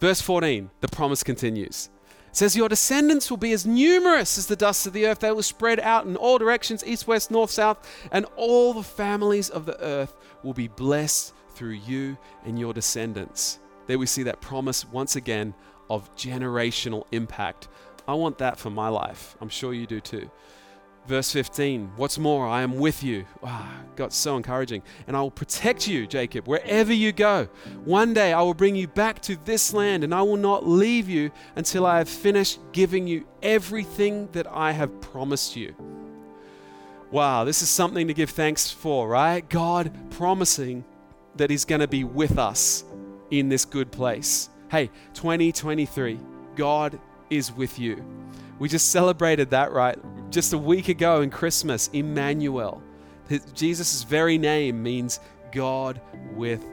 Verse 0.00 0.22
14, 0.22 0.70
the 0.80 0.88
promise 0.88 1.22
continues. 1.22 1.90
It 2.30 2.36
says, 2.36 2.56
Your 2.56 2.70
descendants 2.70 3.28
will 3.28 3.36
be 3.36 3.52
as 3.52 3.66
numerous 3.66 4.38
as 4.38 4.46
the 4.46 4.56
dust 4.56 4.86
of 4.86 4.94
the 4.94 5.06
earth. 5.06 5.18
They 5.18 5.32
will 5.32 5.42
spread 5.42 5.80
out 5.80 6.06
in 6.06 6.16
all 6.16 6.38
directions, 6.38 6.82
east, 6.86 7.06
west, 7.06 7.30
north, 7.30 7.50
south, 7.50 7.86
and 8.10 8.24
all 8.36 8.72
the 8.72 8.82
families 8.82 9.50
of 9.50 9.66
the 9.66 9.78
earth 9.84 10.16
will 10.42 10.54
be 10.54 10.68
blessed 10.68 11.34
through 11.50 11.72
you 11.86 12.16
and 12.46 12.58
your 12.58 12.72
descendants. 12.72 13.58
There 13.86 13.98
we 13.98 14.06
see 14.06 14.22
that 14.24 14.40
promise 14.40 14.84
once 14.84 15.16
again 15.16 15.54
of 15.90 16.14
generational 16.16 17.04
impact. 17.12 17.68
I 18.06 18.14
want 18.14 18.38
that 18.38 18.58
for 18.58 18.70
my 18.70 18.88
life. 18.88 19.36
I'm 19.40 19.48
sure 19.48 19.72
you 19.72 19.86
do 19.86 20.00
too. 20.00 20.30
Verse 21.06 21.30
15, 21.32 21.92
what's 21.96 22.18
more, 22.18 22.46
I 22.46 22.62
am 22.62 22.76
with 22.76 23.02
you. 23.02 23.26
Ah, 23.42 23.46
wow, 23.46 23.84
God's 23.94 24.16
so 24.16 24.38
encouraging. 24.38 24.82
And 25.06 25.14
I 25.14 25.20
will 25.20 25.30
protect 25.30 25.86
you, 25.86 26.06
Jacob, 26.06 26.48
wherever 26.48 26.94
you 26.94 27.12
go. 27.12 27.44
One 27.84 28.14
day 28.14 28.32
I 28.32 28.40
will 28.40 28.54
bring 28.54 28.74
you 28.74 28.88
back 28.88 29.20
to 29.22 29.36
this 29.44 29.74
land, 29.74 30.02
and 30.02 30.14
I 30.14 30.22
will 30.22 30.38
not 30.38 30.66
leave 30.66 31.06
you 31.06 31.30
until 31.56 31.84
I 31.84 31.98
have 31.98 32.08
finished 32.08 32.58
giving 32.72 33.06
you 33.06 33.26
everything 33.42 34.30
that 34.32 34.46
I 34.46 34.72
have 34.72 34.98
promised 35.02 35.56
you. 35.56 35.74
Wow, 37.10 37.44
this 37.44 37.60
is 37.60 37.68
something 37.68 38.08
to 38.08 38.14
give 38.14 38.30
thanks 38.30 38.70
for, 38.70 39.06
right? 39.06 39.46
God 39.46 39.92
promising 40.10 40.86
that 41.36 41.50
He's 41.50 41.66
going 41.66 41.82
to 41.82 41.88
be 41.88 42.04
with 42.04 42.38
us 42.38 42.82
in 43.38 43.48
this 43.48 43.64
good 43.64 43.90
place. 43.90 44.48
Hey, 44.70 44.90
2023, 45.14 46.18
God 46.56 46.98
is 47.30 47.52
with 47.52 47.78
you. 47.78 48.04
We 48.58 48.68
just 48.68 48.90
celebrated 48.90 49.50
that, 49.50 49.72
right? 49.72 49.98
Just 50.30 50.52
a 50.52 50.58
week 50.58 50.88
ago 50.88 51.22
in 51.22 51.30
Christmas, 51.30 51.88
Emmanuel. 51.92 52.82
Jesus' 53.54 54.02
very 54.02 54.38
name 54.38 54.82
means 54.82 55.20
God 55.52 56.00
with 56.34 56.64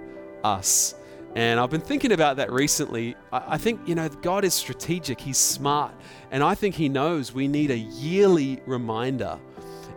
us. 0.44 0.96
And 1.36 1.60
I've 1.60 1.70
been 1.70 1.82
thinking 1.82 2.12
about 2.12 2.38
that 2.38 2.52
recently. 2.52 3.16
I 3.32 3.58
think, 3.58 3.88
you 3.88 3.96
know, 3.96 4.10
God 4.10 4.44
is 4.44 4.54
strategic, 4.54 5.20
He's 5.20 5.38
smart. 5.38 5.94
And 6.32 6.44
I 6.44 6.56
think 6.56 6.76
He 6.76 6.90
knows 6.90 7.34
we 7.34 7.48
need 7.48 7.72
a 7.72 7.78
yearly 7.78 8.62
reminder, 8.66 9.40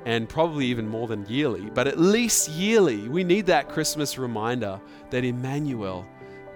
and 0.07 0.29
probably 0.29 0.67
even 0.67 0.87
more 0.89 1.09
than 1.09 1.27
yearly, 1.27 1.71
but 1.71 1.89
at 1.89 1.99
least 1.99 2.51
yearly, 2.51 3.09
we 3.09 3.25
need 3.25 3.47
that 3.47 3.69
Christmas 3.69 4.19
reminder 4.19 4.81
that 5.11 5.25
Emmanuel, 5.25 6.07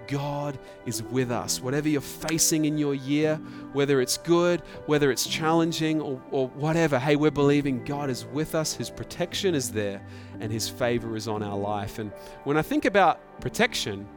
God 0.09 0.57
is 0.87 1.03
with 1.03 1.31
us. 1.31 1.61
Whatever 1.61 1.87
you're 1.87 2.01
facing 2.01 2.65
in 2.65 2.77
your 2.77 2.95
year, 2.95 3.35
whether 3.73 4.01
it's 4.01 4.17
good, 4.17 4.61
whether 4.87 5.11
it's 5.11 5.25
challenging, 5.27 6.01
or, 6.01 6.19
or 6.31 6.47
whatever, 6.49 6.97
hey, 6.97 7.15
we're 7.15 7.29
believing 7.29 7.83
God 7.85 8.09
is 8.09 8.25
with 8.25 8.55
us, 8.55 8.73
His 8.73 8.89
protection 8.89 9.53
is 9.53 9.71
there, 9.71 10.01
and 10.39 10.51
His 10.51 10.67
favor 10.67 11.15
is 11.15 11.27
on 11.27 11.43
our 11.43 11.57
life. 11.57 11.99
And 11.99 12.11
when 12.43 12.57
I 12.57 12.63
think 12.63 12.85
about 12.85 13.19
protection, 13.39 14.07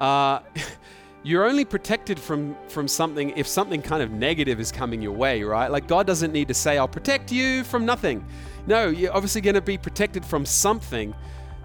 uh, 0.00 0.40
you're 1.22 1.44
only 1.44 1.64
protected 1.64 2.18
from 2.18 2.56
from 2.68 2.88
something 2.88 3.30
if 3.36 3.46
something 3.46 3.82
kind 3.82 4.02
of 4.02 4.10
negative 4.10 4.60
is 4.60 4.72
coming 4.72 5.02
your 5.02 5.12
way, 5.12 5.42
right? 5.42 5.70
Like 5.70 5.86
God 5.86 6.06
doesn't 6.06 6.32
need 6.32 6.48
to 6.48 6.54
say, 6.54 6.78
"I'll 6.78 6.88
protect 6.88 7.30
you 7.30 7.64
from 7.64 7.84
nothing." 7.84 8.24
No, 8.66 8.88
you're 8.88 9.12
obviously 9.14 9.40
going 9.40 9.54
to 9.54 9.60
be 9.60 9.76
protected 9.76 10.24
from 10.24 10.46
something. 10.46 11.14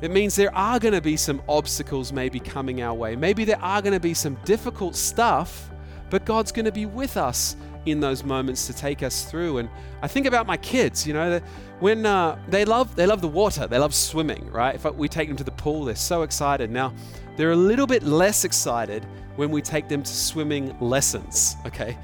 It 0.03 0.11
means 0.11 0.35
there 0.35 0.53
are 0.53 0.79
going 0.79 0.93
to 0.93 0.99
be 0.99 1.15
some 1.15 1.41
obstacles 1.47 2.11
maybe 2.11 2.37
coming 2.37 2.81
our 2.81 2.93
way. 2.93 3.15
Maybe 3.15 3.45
there 3.45 3.61
are 3.61 3.81
going 3.81 3.93
to 3.93 4.01
be 4.01 4.13
some 4.13 4.37
difficult 4.43 4.97
stuff, 4.97 5.69
but 6.09 6.25
God's 6.25 6.51
going 6.51 6.65
to 6.65 6.73
be 6.73 6.85
with 6.85 7.15
us 7.15 7.55
in 7.85 8.01
those 8.01 8.21
moments 8.25 8.67
to 8.67 8.73
take 8.73 9.01
us 9.01 9.23
through. 9.23 9.59
And 9.59 9.69
I 10.01 10.09
think 10.09 10.25
about 10.25 10.45
my 10.45 10.57
kids, 10.57 11.07
you 11.07 11.13
know, 11.13 11.39
when 11.79 12.05
uh, 12.05 12.37
they 12.49 12.65
love 12.65 12.97
they 12.97 13.05
love 13.05 13.21
the 13.21 13.29
water, 13.29 13.65
they 13.65 13.77
love 13.77 13.95
swimming, 13.95 14.51
right? 14.51 14.75
If 14.75 14.83
we 14.93 15.07
take 15.07 15.29
them 15.29 15.37
to 15.37 15.43
the 15.45 15.51
pool, 15.51 15.85
they're 15.85 15.95
so 15.95 16.23
excited. 16.23 16.69
Now, 16.69 16.93
they're 17.37 17.51
a 17.51 17.55
little 17.55 17.87
bit 17.87 18.03
less 18.03 18.43
excited 18.43 19.05
when 19.37 19.51
we 19.51 19.61
take 19.61 19.87
them 19.87 20.03
to 20.03 20.13
swimming 20.13 20.75
lessons, 20.81 21.55
okay? 21.65 21.97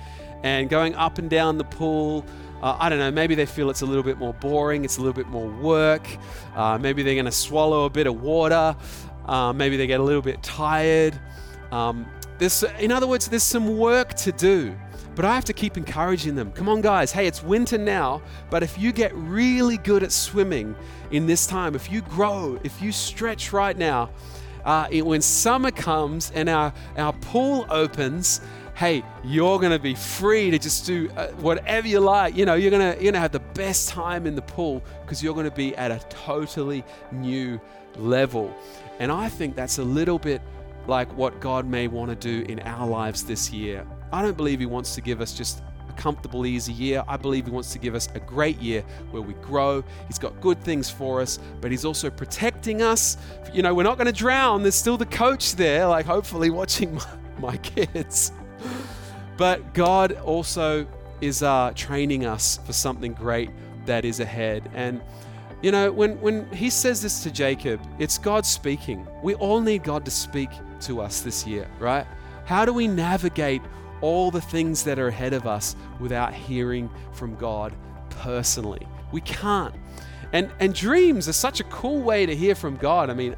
and 0.43 0.69
going 0.69 0.95
up 0.95 1.17
and 1.17 1.29
down 1.29 1.57
the 1.57 1.63
pool. 1.65 2.25
Uh, 2.61 2.75
I 2.79 2.89
don't 2.89 2.99
know, 2.99 3.11
maybe 3.11 3.35
they 3.35 3.45
feel 3.45 3.69
it's 3.69 3.81
a 3.81 3.85
little 3.85 4.03
bit 4.03 4.17
more 4.17 4.33
boring, 4.33 4.83
it's 4.83 4.97
a 4.97 5.01
little 5.01 5.13
bit 5.13 5.27
more 5.27 5.47
work. 5.47 6.07
Uh, 6.55 6.77
maybe 6.77 7.03
they're 7.03 7.15
going 7.15 7.25
to 7.25 7.31
swallow 7.31 7.85
a 7.85 7.89
bit 7.89 8.07
of 8.07 8.21
water. 8.21 8.75
Uh, 9.25 9.53
maybe 9.53 9.77
they 9.77 9.87
get 9.87 9.99
a 9.99 10.03
little 10.03 10.21
bit 10.21 10.41
tired. 10.43 11.19
Um, 11.71 12.05
there's, 12.37 12.63
in 12.79 12.91
other 12.91 13.07
words, 13.07 13.27
there's 13.27 13.43
some 13.43 13.77
work 13.77 14.13
to 14.15 14.31
do. 14.31 14.75
But 15.15 15.25
I 15.25 15.35
have 15.35 15.45
to 15.45 15.53
keep 15.53 15.75
encouraging 15.75 16.35
them. 16.35 16.51
Come 16.53 16.69
on, 16.69 16.81
guys. 16.81 17.11
Hey, 17.11 17.27
it's 17.27 17.43
winter 17.43 17.77
now, 17.77 18.21
but 18.49 18.63
if 18.63 18.77
you 18.77 18.91
get 18.91 19.13
really 19.15 19.77
good 19.77 20.01
at 20.01 20.11
swimming 20.11 20.75
in 21.11 21.27
this 21.27 21.45
time, 21.45 21.75
if 21.75 21.91
you 21.91 22.01
grow, 22.01 22.57
if 22.63 22.81
you 22.81 22.91
stretch 22.91 23.51
right 23.51 23.77
now, 23.77 24.09
uh, 24.63 24.87
it, 24.89 25.05
when 25.05 25.21
summer 25.21 25.71
comes 25.71 26.31
and 26.31 26.47
our, 26.47 26.73
our 26.97 27.13
pool 27.13 27.65
opens, 27.69 28.41
hey, 28.79 29.03
you're 29.25 29.59
going 29.59 29.73
to 29.73 29.77
be 29.77 29.93
free 29.93 30.49
to 30.49 30.57
just 30.57 30.85
do 30.85 31.09
uh, 31.17 31.27
whatever 31.31 31.85
you 31.85 31.99
like. 31.99 32.33
You 32.37 32.45
know, 32.45 32.53
you're 32.53 32.71
going 32.71 32.95
to 32.95 33.03
you're 33.03 33.11
to 33.11 33.19
have 33.19 33.33
the 33.33 33.41
best 33.41 33.89
time 33.89 34.25
in 34.25 34.35
the 34.35 34.41
pool 34.41 34.81
because 35.01 35.21
you're 35.21 35.33
going 35.33 35.49
to 35.49 35.55
be 35.55 35.75
at 35.75 35.91
a 35.91 35.99
totally 36.07 36.85
new 37.11 37.59
level. 37.97 38.55
And 38.99 39.11
I 39.11 39.27
think 39.27 39.57
that's 39.57 39.79
a 39.79 39.83
little 39.83 40.17
bit 40.17 40.41
like 40.87 41.11
what 41.17 41.41
God 41.41 41.67
may 41.67 41.89
want 41.89 42.09
to 42.09 42.15
do 42.15 42.49
in 42.49 42.61
our 42.61 42.87
lives 42.87 43.25
this 43.25 43.51
year. 43.51 43.85
I 44.13 44.21
don't 44.21 44.37
believe 44.37 44.61
He 44.61 44.65
wants 44.65 44.95
to 44.95 45.01
give 45.01 45.19
us 45.19 45.33
just 45.33 45.61
a 45.89 45.93
comfortable, 45.93 46.45
easy 46.45 46.71
year. 46.71 47.03
I 47.05 47.17
believe 47.17 47.47
He 47.47 47.51
wants 47.51 47.73
to 47.73 47.79
give 47.79 47.95
us 47.95 48.07
a 48.15 48.19
great 48.21 48.61
year 48.61 48.85
where 49.11 49.21
we 49.21 49.33
grow. 49.33 49.83
He's 50.07 50.17
got 50.17 50.39
good 50.39 50.63
things 50.63 50.89
for 50.89 51.19
us, 51.19 51.37
but 51.59 51.69
He's 51.69 51.83
also 51.83 52.09
protecting 52.09 52.81
us. 52.81 53.17
You 53.51 53.61
know, 53.61 53.73
we're 53.73 53.83
not 53.83 53.97
going 53.97 54.07
to 54.07 54.13
drown. 54.13 54.61
There's 54.61 54.73
still 54.73 54.95
the 54.95 55.05
coach 55.05 55.55
there, 55.55 55.85
like 55.85 56.05
hopefully 56.05 56.49
watching 56.49 56.95
my, 56.95 57.05
my 57.39 57.57
kids. 57.57 58.31
But 59.37 59.73
God 59.73 60.13
also 60.13 60.85
is 61.21 61.43
uh, 61.43 61.73
training 61.75 62.25
us 62.25 62.59
for 62.65 62.73
something 62.73 63.13
great 63.13 63.49
that 63.85 64.05
is 64.05 64.19
ahead. 64.19 64.69
And 64.73 65.01
you 65.61 65.71
know, 65.71 65.91
when, 65.91 66.19
when 66.21 66.49
he 66.53 66.69
says 66.69 67.01
this 67.01 67.23
to 67.23 67.31
Jacob, 67.31 67.81
it's 67.99 68.17
God 68.17 68.45
speaking. 68.45 69.05
We 69.21 69.35
all 69.35 69.59
need 69.59 69.83
God 69.83 70.05
to 70.05 70.11
speak 70.11 70.49
to 70.81 71.01
us 71.01 71.21
this 71.21 71.45
year, 71.45 71.69
right? 71.79 72.05
How 72.45 72.63
do 72.63 72.73
we 72.73 72.87
navigate 72.87 73.61
all 74.01 74.31
the 74.31 74.41
things 74.41 74.83
that 74.83 74.99
are 74.99 75.07
ahead 75.07 75.33
of 75.33 75.47
us 75.47 75.75
without 75.99 76.33
hearing 76.33 76.89
from 77.11 77.35
God 77.35 77.73
personally. 78.09 78.87
We 79.11 79.21
can't. 79.21 79.75
And, 80.31 80.51
and 80.59 80.73
dreams 80.73 81.27
are 81.27 81.33
such 81.33 81.59
a 81.59 81.63
cool 81.65 82.01
way 82.01 82.25
to 82.25 82.35
hear 82.35 82.55
from 82.55 82.77
God. 82.77 83.09
I 83.09 83.13
mean, 83.13 83.35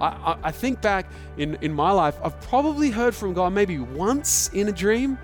I, 0.00 0.36
I, 0.42 0.52
think 0.52 0.82
back 0.82 1.10
in, 1.38 1.56
in 1.62 1.72
my 1.72 1.90
life, 1.90 2.18
I've 2.22 2.38
probably 2.42 2.90
heard 2.90 3.14
from 3.14 3.32
God 3.32 3.52
maybe 3.52 3.78
once 3.78 4.50
in 4.52 4.68
a 4.68 4.72
dream 4.72 5.18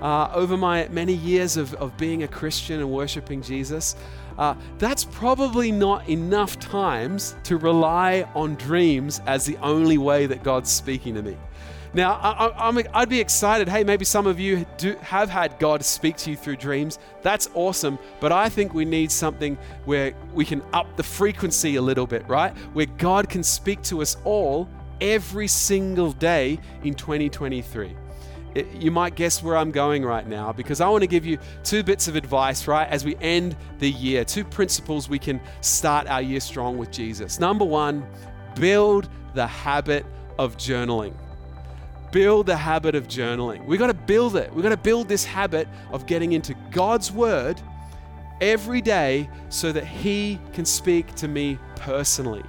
uh, 0.00 0.30
over 0.34 0.56
my 0.56 0.88
many 0.88 1.14
years 1.14 1.56
of, 1.56 1.74
of 1.74 1.96
being 1.96 2.22
a 2.22 2.28
Christian 2.28 2.80
and 2.80 2.90
worshiping 2.90 3.42
Jesus. 3.42 3.96
Uh, 4.38 4.54
that's 4.78 5.04
probably 5.04 5.70
not 5.70 6.08
enough 6.08 6.58
times 6.58 7.36
to 7.44 7.56
rely 7.56 8.28
on 8.34 8.54
dreams 8.56 9.20
as 9.26 9.44
the 9.44 9.56
only 9.58 9.98
way 9.98 10.26
that 10.26 10.42
God's 10.42 10.70
speaking 10.70 11.14
to 11.14 11.22
me. 11.22 11.36
Now, 11.94 12.14
I, 12.14 12.70
would 12.70 13.08
be 13.10 13.20
excited. 13.20 13.68
Hey, 13.68 13.84
maybe 13.84 14.04
some 14.04 14.26
of 14.26 14.40
you 14.40 14.64
do, 14.78 14.96
have 15.02 15.28
had 15.28 15.58
God 15.58 15.84
speak 15.84 16.16
to 16.18 16.30
you 16.30 16.36
through 16.36 16.56
dreams. 16.56 16.98
That's 17.20 17.50
awesome. 17.52 17.98
But 18.18 18.32
I 18.32 18.48
think 18.48 18.72
we 18.72 18.86
need 18.86 19.12
something 19.12 19.58
where 19.84 20.14
we 20.32 20.46
can 20.46 20.62
up 20.72 20.96
the 20.96 21.02
frequency 21.02 21.76
a 21.76 21.82
little 21.82 22.06
bit, 22.06 22.26
right? 22.26 22.56
Where 22.72 22.86
God 22.86 23.28
can 23.28 23.42
speak 23.42 23.82
to 23.82 24.00
us 24.00 24.16
all 24.24 24.68
every 25.02 25.48
single 25.48 26.12
day 26.12 26.58
in 26.82 26.94
2023. 26.94 27.94
It, 28.54 28.68
you 28.72 28.90
might 28.90 29.14
guess 29.14 29.42
where 29.42 29.56
I'm 29.56 29.70
going 29.70 30.02
right 30.02 30.26
now 30.26 30.52
because 30.52 30.80
I 30.80 30.88
want 30.88 31.02
to 31.02 31.06
give 31.06 31.26
you 31.26 31.38
two 31.62 31.82
bits 31.82 32.08
of 32.08 32.16
advice, 32.16 32.66
right, 32.66 32.88
as 32.88 33.04
we 33.04 33.16
end 33.16 33.54
the 33.80 33.90
year. 33.90 34.24
Two 34.24 34.44
principles 34.44 35.10
we 35.10 35.18
can 35.18 35.40
start 35.60 36.06
our 36.06 36.22
year 36.22 36.40
strong 36.40 36.78
with 36.78 36.90
Jesus. 36.90 37.38
Number 37.38 37.64
one, 37.66 38.06
build 38.54 39.10
the 39.34 39.46
habit 39.46 40.06
of 40.38 40.56
journaling 40.56 41.14
build 42.12 42.46
the 42.46 42.56
habit 42.56 42.94
of 42.94 43.08
journaling. 43.08 43.64
We've 43.64 43.80
got 43.80 43.88
to 43.88 43.94
build 43.94 44.36
it. 44.36 44.52
We've 44.54 44.62
got 44.62 44.68
to 44.68 44.76
build 44.76 45.08
this 45.08 45.24
habit 45.24 45.66
of 45.90 46.06
getting 46.06 46.32
into 46.32 46.54
God's 46.70 47.10
Word 47.10 47.60
every 48.40 48.80
day 48.80 49.28
so 49.48 49.72
that 49.72 49.84
He 49.84 50.38
can 50.52 50.64
speak 50.64 51.14
to 51.16 51.26
me 51.26 51.58
personally. 51.74 52.44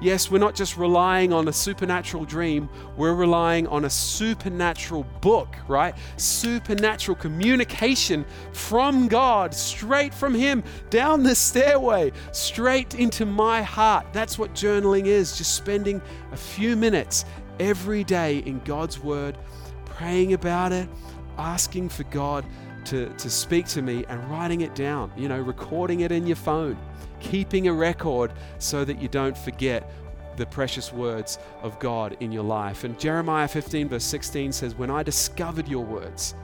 Yes, 0.00 0.30
we're 0.30 0.38
not 0.38 0.54
just 0.54 0.76
relying 0.76 1.32
on 1.32 1.48
a 1.48 1.52
supernatural 1.52 2.24
dream, 2.24 2.68
we're 2.96 3.14
relying 3.14 3.66
on 3.66 3.84
a 3.84 3.90
supernatural 3.90 5.02
book, 5.20 5.56
right? 5.66 5.92
Supernatural 6.16 7.16
communication 7.16 8.24
from 8.52 9.08
God, 9.08 9.52
straight 9.52 10.14
from 10.14 10.36
Him, 10.36 10.62
down 10.88 11.24
the 11.24 11.34
stairway, 11.34 12.12
straight 12.30 12.94
into 12.94 13.26
my 13.26 13.60
heart. 13.60 14.06
That's 14.12 14.38
what 14.38 14.54
journaling 14.54 15.06
is, 15.06 15.36
just 15.36 15.56
spending 15.56 16.00
a 16.30 16.36
few 16.36 16.76
minutes 16.76 17.24
every 17.60 18.04
day 18.04 18.38
in 18.38 18.60
God's 18.60 18.98
Word, 18.98 19.36
praying 19.84 20.32
about 20.32 20.72
it, 20.72 20.88
asking 21.36 21.88
for 21.88 22.04
God 22.04 22.44
to, 22.86 23.08
to 23.10 23.28
speak 23.30 23.66
to 23.66 23.82
me 23.82 24.04
and 24.08 24.22
writing 24.30 24.62
it 24.62 24.74
down, 24.74 25.12
you 25.16 25.28
know, 25.28 25.40
recording 25.40 26.00
it 26.00 26.12
in 26.12 26.26
your 26.26 26.36
phone, 26.36 26.76
keeping 27.20 27.68
a 27.68 27.72
record 27.72 28.32
so 28.58 28.84
that 28.84 29.00
you 29.00 29.08
don't 29.08 29.36
forget 29.36 29.90
the 30.36 30.46
precious 30.46 30.92
words 30.92 31.38
of 31.62 31.78
God 31.78 32.16
in 32.20 32.32
your 32.32 32.44
life. 32.44 32.84
And 32.84 32.98
Jeremiah 32.98 33.48
15, 33.48 33.88
verse 33.88 34.04
16 34.04 34.52
says, 34.52 34.74
When 34.74 34.90
I 34.90 35.02
discovered 35.02 35.68
your 35.68 35.84
words, 35.84 36.34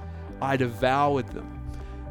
I 0.43 0.57
devoured 0.57 1.29
them. 1.29 1.61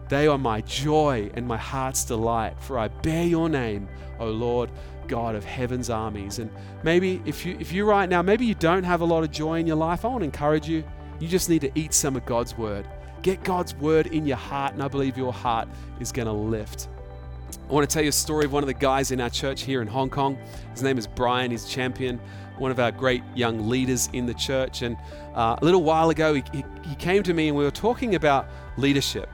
They 0.09 0.27
are 0.27 0.37
my 0.37 0.61
joy 0.61 1.29
and 1.33 1.47
my 1.47 1.57
heart's 1.57 2.05
delight, 2.05 2.59
for 2.59 2.79
I 2.79 2.87
bear 2.87 3.25
your 3.25 3.49
name, 3.49 3.87
O 4.19 4.29
Lord 4.29 4.69
God 5.07 5.35
of 5.35 5.43
heaven's 5.43 5.89
armies. 5.89 6.39
And 6.39 6.49
maybe 6.83 7.21
if 7.25 7.45
you 7.45 7.57
if 7.59 7.71
you 7.71 7.85
right 7.85 8.09
now, 8.09 8.21
maybe 8.21 8.45
you 8.45 8.55
don't 8.55 8.83
have 8.83 9.01
a 9.01 9.05
lot 9.05 9.23
of 9.23 9.31
joy 9.31 9.59
in 9.59 9.67
your 9.67 9.75
life, 9.75 10.05
I 10.05 10.09
want 10.09 10.21
to 10.21 10.25
encourage 10.25 10.67
you. 10.67 10.83
You 11.19 11.27
just 11.27 11.49
need 11.49 11.61
to 11.61 11.71
eat 11.75 11.93
some 11.93 12.15
of 12.15 12.25
God's 12.25 12.57
word. 12.57 12.87
Get 13.21 13.43
God's 13.43 13.75
word 13.75 14.07
in 14.07 14.25
your 14.25 14.37
heart, 14.37 14.73
and 14.73 14.83
I 14.83 14.87
believe 14.87 15.17
your 15.17 15.31
heart 15.31 15.69
is 15.99 16.11
going 16.11 16.25
to 16.25 16.33
lift. 16.33 16.89
I 17.69 17.71
want 17.71 17.89
to 17.89 17.93
tell 17.93 18.03
you 18.03 18.09
a 18.09 18.11
story 18.11 18.45
of 18.45 18.51
one 18.51 18.61
of 18.61 18.67
the 18.67 18.73
guys 18.73 19.11
in 19.11 19.21
our 19.21 19.29
church 19.29 19.61
here 19.61 19.81
in 19.81 19.87
Hong 19.87 20.09
Kong. 20.09 20.37
His 20.71 20.83
name 20.83 20.97
is 20.97 21.07
Brian. 21.07 21.49
He's 21.49 21.65
champion, 21.65 22.19
one 22.57 22.71
of 22.71 22.79
our 22.79 22.91
great 22.91 23.23
young 23.35 23.69
leaders 23.69 24.09
in 24.11 24.25
the 24.25 24.33
church. 24.33 24.81
And 24.81 24.97
uh, 25.33 25.55
a 25.61 25.63
little 25.63 25.83
while 25.83 26.09
ago, 26.09 26.33
he, 26.33 26.43
he, 26.51 26.65
he 26.83 26.95
came 26.95 27.23
to 27.23 27.33
me 27.33 27.47
and 27.47 27.57
we 27.57 27.63
were 27.63 27.71
talking 27.71 28.15
about 28.15 28.47
leadership. 28.77 29.29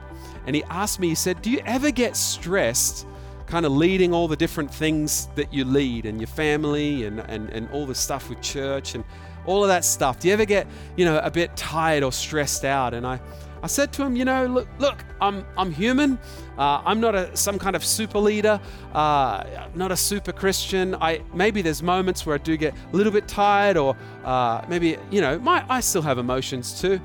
And 0.46 0.56
he 0.56 0.64
asked 0.66 1.00
me, 1.00 1.10
he 1.10 1.16
said, 1.16 1.42
Do 1.42 1.50
you 1.50 1.62
ever 1.66 1.92
get 1.92 2.16
stressed 2.16 3.08
kind 3.50 3.66
of 3.66 3.72
leading 3.72 4.14
all 4.14 4.28
the 4.28 4.36
different 4.36 4.72
things 4.72 5.28
that 5.36 5.52
you 5.52 5.66
lead 5.66 6.06
and 6.06 6.20
your 6.20 6.28
family 6.28 7.06
and, 7.06 7.20
and, 7.22 7.50
and 7.50 7.68
all 7.72 7.86
the 7.86 7.96
stuff 7.96 8.30
with 8.30 8.40
church 8.42 8.94
and 8.94 9.04
all 9.46 9.64
of 9.64 9.70
that 9.70 9.84
stuff. 9.84 10.20
Do 10.20 10.28
you 10.28 10.34
ever 10.34 10.46
get, 10.46 10.68
you 10.96 11.04
know, 11.04 11.20
a 11.20 11.32
bit 11.32 11.56
tired 11.58 12.04
or 12.04 12.12
stressed 12.12 12.64
out? 12.64 12.94
And 12.94 13.08
I, 13.08 13.20
I 13.64 13.68
said 13.68 13.92
to 13.94 14.04
him, 14.04 14.16
you 14.16 14.24
know, 14.24 14.46
look, 14.46 14.68
look, 14.78 15.04
I'm, 15.20 15.44
I'm 15.58 15.72
human. 15.72 16.20
Uh, 16.60 16.82
I'm 16.86 17.00
not 17.00 17.16
a, 17.16 17.36
some 17.36 17.58
kind 17.58 17.76
of 17.76 17.84
super 17.84 18.20
leader, 18.20 18.62
uh, 18.94 19.44
not 19.74 19.92
a 19.92 19.98
super 19.98 20.32
Christian. 20.32 20.94
I 20.96 21.22
maybe 21.34 21.62
there's 21.62 21.82
moments 21.82 22.26
where 22.26 22.36
I 22.36 22.38
do 22.38 22.56
get 22.56 22.74
a 22.94 22.96
little 22.96 23.12
bit 23.12 23.28
tired, 23.28 23.78
or 23.78 23.96
uh, 24.24 24.64
maybe 24.68 24.98
you 25.10 25.22
know, 25.22 25.40
my 25.40 25.66
I 25.70 25.80
still 25.80 26.02
have 26.02 26.18
emotions 26.18 26.80
too. 26.80 27.00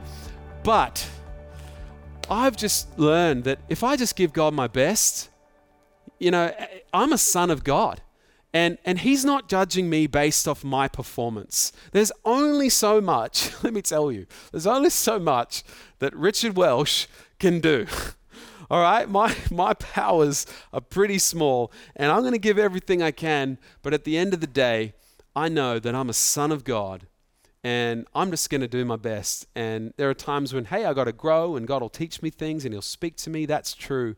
But 0.63 1.09
I've 2.29 2.57
just 2.57 2.99
learned 2.99 3.45
that 3.45 3.59
if 3.69 3.83
I 3.85 3.97
just 3.97 4.17
give 4.17 4.33
God 4.33 4.55
my 4.55 4.67
best, 4.67 5.31
you 6.19 6.31
know, 6.31 6.55
I'm 6.93 7.13
a 7.13 7.19
son 7.19 7.51
of 7.51 7.65
God. 7.65 8.01
And, 8.53 8.79
and 8.85 9.01
he's 9.01 9.25
not 9.25 9.49
judging 9.49 9.91
me 9.91 10.07
based 10.07 10.47
off 10.47 10.63
my 10.63 10.87
performance. 10.87 11.73
There's 11.91 12.13
only 12.25 12.69
so 12.69 13.01
much, 13.01 13.51
let 13.65 13.75
me 13.75 13.83
tell 13.83 14.13
you, 14.13 14.27
there's 14.53 14.67
only 14.67 14.91
so 14.91 15.19
much 15.19 15.65
that 15.99 16.15
Richard 16.15 16.57
Welsh 16.57 17.07
can 17.41 17.61
do. 17.61 17.87
All 18.71 18.81
right, 18.81 19.09
my, 19.09 19.35
my 19.51 19.75
powers 19.75 20.47
are 20.73 20.81
pretty 20.81 21.19
small, 21.19 21.73
and 21.97 22.11
I'm 22.11 22.21
going 22.21 22.33
to 22.33 22.39
give 22.39 22.59
everything 22.59 23.03
I 23.03 23.11
can, 23.11 23.59
but 23.83 23.93
at 23.93 24.05
the 24.05 24.17
end 24.17 24.33
of 24.33 24.41
the 24.41 24.47
day, 24.47 24.95
I 25.37 25.49
know 25.49 25.79
that 25.81 25.95
I'm 25.95 26.09
a 26.09 26.15
son 26.15 26.53
of 26.53 26.65
God, 26.65 27.07
and 27.65 28.07
I'm 28.15 28.31
just 28.31 28.51
going 28.51 28.61
to 28.61 28.69
do 28.69 28.85
my 28.85 28.97
best. 28.97 29.47
And 29.55 29.93
there 29.97 30.09
are 30.09 30.15
times 30.15 30.55
when, 30.55 30.67
hey, 30.67 30.85
I 30.85 30.95
got 30.95 31.05
to 31.05 31.13
grow, 31.13 31.57
and 31.57 31.67
God 31.67 31.83
will 31.83 31.91
teach 31.91 32.23
me 32.23 32.31
things, 32.31 32.65
and 32.65 32.73
He'll 32.73 32.83
speak 32.83 33.17
to 33.17 33.31
me. 33.31 33.47
That's 33.47 33.75
true. 33.75 34.17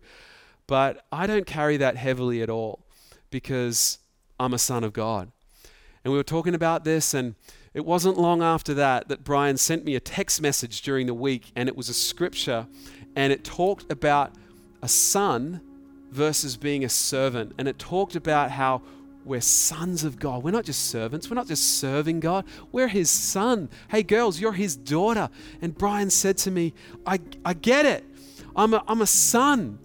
But 0.67 1.05
I 1.13 1.27
don't 1.27 1.47
carry 1.47 1.77
that 1.77 1.97
heavily 1.97 2.43
at 2.43 2.51
all 2.51 2.85
because 3.31 3.99
I'm 4.39 4.55
a 4.55 4.59
son 4.59 4.85
of 4.85 4.93
God. 4.93 5.31
And 6.05 6.13
we 6.13 6.19
were 6.19 6.25
talking 6.25 6.55
about 6.55 6.85
this, 6.85 7.15
and 7.15 7.35
it 7.75 7.85
wasn't 7.85 8.19
long 8.19 8.43
after 8.43 8.75
that 8.75 9.09
that 9.09 9.25
Brian 9.25 9.57
sent 9.57 9.85
me 9.85 9.97
a 9.97 10.01
text 10.01 10.41
message 10.41 10.83
during 10.83 11.07
the 11.07 11.15
week, 11.15 11.51
and 11.57 11.69
it 11.69 11.77
was 11.77 11.89
a 11.89 11.95
scripture, 11.95 12.67
and 13.17 13.33
it 13.33 13.45
talked 13.45 13.91
about 13.91 14.33
a 14.83 14.89
son 14.89 15.61
versus 16.11 16.57
being 16.57 16.85
a 16.85 16.89
servant. 16.89 17.53
And 17.59 17.67
it 17.69 17.79
talked 17.79 18.17
about 18.17 18.53
how 18.53 18.83
we're 19.25 19.41
sons 19.41 20.05
of 20.05 20.19
God. 20.19 20.45
We're 20.45 20.53
not 20.53 20.65
just 20.65 20.89
servants. 20.89 21.29
We're 21.29 21.35
not 21.35 21.49
just 21.49 21.81
serving 21.81 22.21
God. 22.21 22.45
We're 22.71 22.89
His 22.89 23.11
son. 23.11 23.69
Hey, 23.89 24.05
girls, 24.05 24.41
you're 24.41 24.53
His 24.53 24.77
daughter. 24.77 25.29
And 25.61 25.77
Brian 25.77 26.11
said 26.11 26.39
to 26.39 26.51
me, 26.51 26.73
I, 27.05 27.19
I 27.45 27.55
get 27.55 27.85
it. 27.85 28.05
I'm 28.55 28.75
a, 28.75 28.85
I'm 28.87 29.03
a 29.03 29.07
son. 29.07 29.81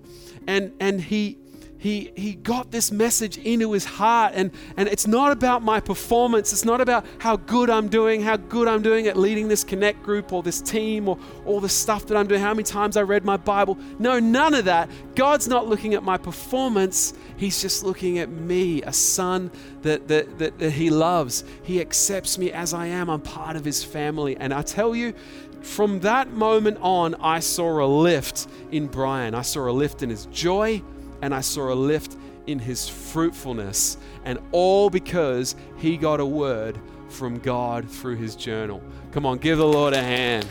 And, 0.48 0.74
and 0.80 1.02
he, 1.02 1.38
he, 1.82 2.12
he 2.16 2.36
got 2.36 2.70
this 2.70 2.92
message 2.92 3.40
into 3.40 3.72
his 3.72 3.86
heart. 3.86 4.34
And, 4.36 4.52
and 4.78 4.88
it's 4.88 5.08
not 5.08 5.32
about 5.32 5.64
my 5.64 5.80
performance. 5.80 6.54
It's 6.54 6.64
not 6.64 6.80
about 6.80 7.08
how 7.18 7.38
good 7.38 7.72
I'm 7.72 7.88
doing, 7.88 8.22
how 8.22 8.38
good 8.38 8.68
I'm 8.68 8.84
doing 8.84 9.08
at 9.08 9.18
leading 9.18 9.48
this 9.48 9.64
connect 9.64 10.04
group 10.04 10.32
or 10.32 10.44
this 10.44 10.62
team 10.62 11.10
or 11.10 11.18
all 11.44 11.60
the 11.60 11.68
stuff 11.70 12.06
that 12.06 12.18
I'm 12.18 12.28
doing, 12.28 12.40
how 12.40 12.54
many 12.54 12.64
times 12.64 12.98
I 12.98 13.02
read 13.02 13.26
my 13.26 13.36
Bible. 13.36 13.80
No, 13.98 14.20
none 14.20 14.54
of 14.54 14.66
that. 14.66 14.92
God's 15.16 15.48
not 15.48 15.68
looking 15.68 15.96
at 15.96 16.04
my 16.04 16.18
performance. 16.18 17.16
He's 17.36 17.60
just 17.60 17.84
looking 17.84 18.20
at 18.20 18.30
me, 18.30 18.84
a 18.84 18.94
son 18.94 19.50
that, 19.82 20.08
that, 20.08 20.38
that, 20.38 20.60
that 20.60 20.72
he 20.74 20.92
loves. 20.92 21.44
He 21.64 21.82
accepts 21.82 22.38
me 22.38 22.52
as 22.52 22.76
I 22.76 22.86
am. 22.86 23.10
I'm 23.10 23.22
part 23.22 23.56
of 23.56 23.66
his 23.66 23.84
family. 23.84 24.38
And 24.38 24.54
I 24.54 24.62
tell 24.62 24.96
you, 24.96 25.16
from 25.62 26.00
that 26.02 26.32
moment 26.32 26.78
on, 26.82 27.16
I 27.16 27.40
saw 27.40 27.84
a 27.84 27.88
lift 27.88 28.48
in 28.72 28.88
Brian. 28.88 29.36
I 29.36 29.42
saw 29.42 29.70
a 29.70 29.72
lift 29.72 30.04
in 30.04 30.10
his 30.10 30.26
joy 30.28 30.82
and 31.22 31.34
I 31.34 31.42
saw 31.42 31.72
a 31.72 31.76
lift 31.76 32.18
in 32.48 32.58
his 32.58 32.90
fruitfulness, 32.90 33.98
and 34.26 34.40
all 34.52 34.90
because 34.90 35.56
he 35.78 35.96
got 35.96 36.20
a 36.20 36.26
word 36.26 36.80
from 37.10 37.38
God 37.38 37.88
through 37.88 38.16
his 38.16 38.36
journal. 38.36 38.82
Come 39.12 39.28
on, 39.28 39.38
give 39.38 39.60
the 39.60 39.68
Lord 39.68 39.94
a 39.94 40.02
hand. 40.02 40.48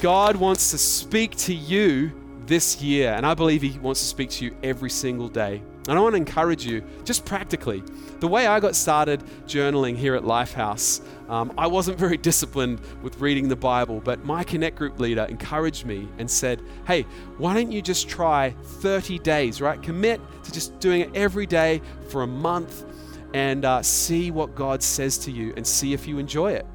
God 0.00 0.36
wants 0.36 0.70
to 0.70 0.78
speak 0.78 1.36
to 1.36 1.54
you 1.54 2.12
this 2.46 2.82
year, 2.82 3.12
and 3.12 3.24
I 3.24 3.34
believe 3.34 3.62
He 3.62 3.78
wants 3.78 4.00
to 4.00 4.06
speak 4.06 4.30
to 4.30 4.44
you 4.44 4.56
every 4.62 4.90
single 4.90 5.28
day. 5.28 5.62
And 5.88 5.98
I 5.98 6.00
want 6.00 6.12
to 6.12 6.18
encourage 6.18 6.66
you, 6.66 6.82
just 7.04 7.24
practically, 7.24 7.82
the 8.20 8.28
way 8.28 8.46
I 8.46 8.60
got 8.60 8.74
started 8.74 9.22
journaling 9.46 9.96
here 9.96 10.14
at 10.14 10.22
Lifehouse, 10.22 11.00
um, 11.28 11.52
I 11.58 11.66
wasn't 11.66 11.98
very 11.98 12.16
disciplined 12.30 12.80
with 13.02 13.20
reading 13.20 13.48
the 13.48 13.56
Bible, 13.56 14.00
but 14.00 14.24
my 14.24 14.44
Connect 14.44 14.76
Group 14.76 14.98
leader 14.98 15.24
encouraged 15.28 15.86
me 15.86 16.08
and 16.18 16.30
said, 16.30 16.62
Hey, 16.86 17.02
why 17.38 17.54
don't 17.54 17.72
you 17.72 17.82
just 17.82 18.08
try 18.08 18.50
30 18.62 19.18
days, 19.20 19.60
right? 19.60 19.80
Commit 19.82 20.20
to 20.44 20.52
just 20.52 20.78
doing 20.80 21.02
it 21.02 21.10
every 21.14 21.46
day 21.46 21.80
for 22.08 22.22
a 22.22 22.26
month 22.26 22.84
and 23.34 23.64
uh, 23.64 23.82
see 23.82 24.30
what 24.30 24.54
God 24.54 24.82
says 24.82 25.18
to 25.18 25.32
you 25.32 25.52
and 25.56 25.66
see 25.66 25.92
if 25.92 26.06
you 26.06 26.18
enjoy 26.18 26.52
it. 26.52 26.66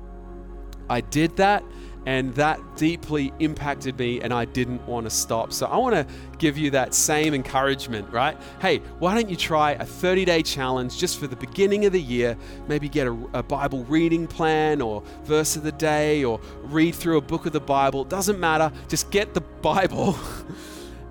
I 0.89 1.01
did 1.01 1.35
that 1.37 1.63
and 2.09 2.33
that 2.33 2.59
deeply 2.75 3.31
impacted 3.37 3.99
me 3.99 4.19
and 4.19 4.33
I 4.33 4.45
didn't 4.45 4.81
want 4.87 5.05
to 5.05 5.11
stop. 5.11 5.53
So 5.53 5.67
I 5.67 5.77
want 5.77 5.93
to 5.93 6.07
give 6.39 6.57
you 6.57 6.71
that 6.71 6.95
same 6.95 7.35
encouragement, 7.35 8.11
right? 8.11 8.35
Hey, 8.59 8.79
why 8.97 9.13
don't 9.13 9.29
you 9.29 9.35
try 9.35 9.73
a 9.73 9.85
30 9.85 10.25
day 10.25 10.41
challenge 10.41 10.97
just 10.97 11.19
for 11.19 11.27
the 11.27 11.35
beginning 11.35 11.85
of 11.85 11.93
the 11.93 12.01
year? 12.01 12.35
Maybe 12.67 12.89
get 12.89 13.05
a, 13.05 13.15
a, 13.33 13.43
Bible 13.43 13.83
reading 13.83 14.25
plan 14.25 14.81
or 14.81 15.03
verse 15.25 15.55
of 15.55 15.61
the 15.61 15.71
day 15.71 16.23
or 16.23 16.41
read 16.63 16.95
through 16.95 17.17
a 17.17 17.21
book 17.21 17.45
of 17.45 17.53
the 17.53 17.59
Bible. 17.59 18.03
Doesn't 18.03 18.39
matter. 18.39 18.71
Just 18.87 19.11
get 19.11 19.35
the 19.35 19.41
Bible. 19.61 20.17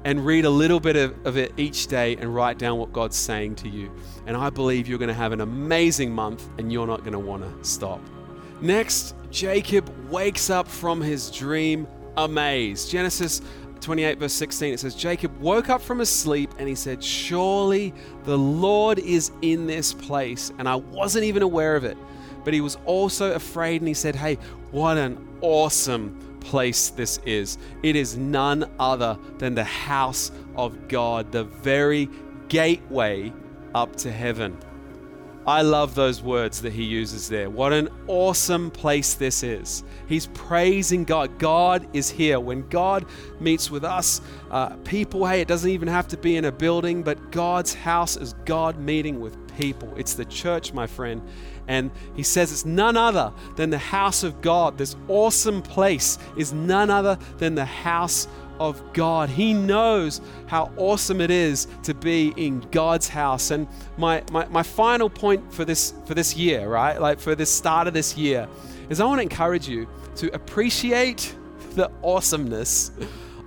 and 0.03 0.27
read 0.27 0.47
a 0.47 0.51
little 0.51 0.81
bit 0.81 0.97
of, 0.97 1.15
of 1.25 1.37
it 1.37 1.53
each 1.57 1.87
day 1.87 2.17
and 2.17 2.35
write 2.35 2.59
down 2.59 2.77
what 2.77 2.93
God's 2.93 3.17
saying 3.17 3.55
to 3.57 3.69
you. 3.69 3.89
And 4.27 4.37
I 4.37 4.51
believe 4.51 4.89
you're 4.89 4.99
going 4.99 5.07
to 5.07 5.15
have 5.15 5.31
an 5.31 5.43
amazing 5.43 6.13
month 6.13 6.49
and 6.59 6.73
you're 6.73 6.89
not 6.89 7.01
going 7.01 7.13
to 7.13 7.21
want 7.21 7.45
to 7.45 7.69
stop. 7.69 8.01
Next, 8.61 9.15
Jacob 9.31 9.91
wakes 10.11 10.51
up 10.51 10.69
from 10.69 11.01
his 11.01 11.31
dream 11.31 11.87
amazed. 12.17 12.91
Genesis 12.91 13.43
28, 13.81 14.19
verse 14.19 14.33
16, 14.33 14.75
it 14.75 14.81
says, 14.81 14.95
Jacob 14.95 15.39
woke 15.41 15.69
up 15.69 15.81
from 15.81 15.99
his 15.99 16.11
sleep 16.11 16.51
and 16.59 16.69
he 16.69 16.75
said, 16.75 17.03
Surely 17.03 17.95
the 18.25 18.37
Lord 18.37 18.99
is 18.99 19.31
in 19.43 19.67
this 19.67 19.93
place. 19.93 20.53
And 20.59 20.69
I 20.69 20.77
wasn't 20.77 21.25
even 21.25 21.43
aware 21.43 21.77
of 21.77 21.85
it. 21.85 21.97
But 22.45 22.55
he 22.55 22.61
was 22.61 22.77
also 22.87 23.35
afraid 23.35 23.81
and 23.81 23.89
he 23.89 23.95
said, 23.95 24.17
Hey, 24.17 24.37
what 24.71 24.97
an 24.97 25.27
awesome 25.41 26.39
place 26.41 26.91
this 26.91 27.21
is. 27.25 27.59
It 27.83 27.97
is 27.97 28.17
none 28.17 28.71
other 28.79 29.19
than 29.39 29.55
the 29.55 29.65
house 29.65 30.33
of 30.57 30.89
God, 30.89 31.31
the 31.31 31.45
very 31.45 32.09
gateway 32.49 33.33
up 33.75 33.97
to 33.97 34.11
heaven. 34.11 34.57
I 35.49 35.63
love 35.63 35.95
those 35.95 36.21
words 36.21 36.61
that 36.61 36.75
he 36.75 36.85
uses 36.85 37.27
there. 37.27 37.49
What 37.49 37.73
an 37.73 37.89
awesome 38.07 38.71
place 38.71 39.15
this 39.15 39.43
is. 39.43 39.83
He's 40.07 40.27
praising 40.27 41.05
God. 41.05 41.39
God 41.39 41.89
is 41.95 42.11
here. 42.11 42.39
When 42.39 42.69
God 42.69 43.07
meets 43.41 43.71
with 43.71 43.83
us, 43.83 44.21
uh, 44.51 44.77
people, 44.85 45.25
hey, 45.25 45.41
it 45.41 45.49
doesn't 45.49 45.71
even 45.71 45.89
have 45.89 46.07
to 46.09 46.19
be 46.19 46.37
in 46.37 46.45
a 46.45 46.53
building, 46.53 47.03
but 47.03 47.33
God's 47.33 47.73
house 47.73 48.19
is 48.19 48.35
God 48.45 48.79
meeting 48.79 49.21
with 49.21 49.39
people. 49.57 49.91
It's 49.97 50.13
the 50.13 50.27
church, 50.27 50.75
my 50.75 50.87
friend. 50.87 51.23
And 51.67 51.93
he 52.15 52.25
says 52.25 52.53
it's 52.53 52.67
none 52.67 52.99
other 52.99 53.33
than 53.57 53.71
the 53.71 53.79
house 53.79 54.25
of 54.25 54.43
God. 54.43 54.77
This 54.77 54.97
awesome 55.09 55.63
place 55.63 56.19
is 56.37 56.53
none 56.53 56.91
other 56.91 57.19
than 57.39 57.55
the 57.55 57.65
house 57.65 58.29
of 58.61 58.93
God. 58.93 59.29
He 59.29 59.53
knows 59.55 60.21
how 60.47 60.71
awesome 60.77 61.21
it 61.21 61.31
is 61.31 61.67
to 61.83 61.95
be 61.95 62.33
in 62.37 62.61
God's 62.71 63.09
house. 63.09 63.51
And 63.51 63.67
my, 63.97 64.23
my, 64.31 64.47
my 64.49 64.63
final 64.63 65.09
point 65.11 65.53
for 65.53 65.65
this 65.65 65.95
for 66.07 66.15
this 66.15 66.37
year, 66.37 66.69
right? 66.69 67.01
Like 67.01 67.19
for 67.21 67.35
this 67.35 67.53
start 67.53 67.87
of 67.87 67.95
this 67.95 68.17
year, 68.17 68.49
is 68.89 69.01
I 69.01 69.05
want 69.05 69.19
to 69.19 69.23
encourage 69.23 69.69
you 69.69 69.89
to 70.17 70.35
appreciate 70.35 71.35
the 71.75 71.91
awesomeness 72.03 72.91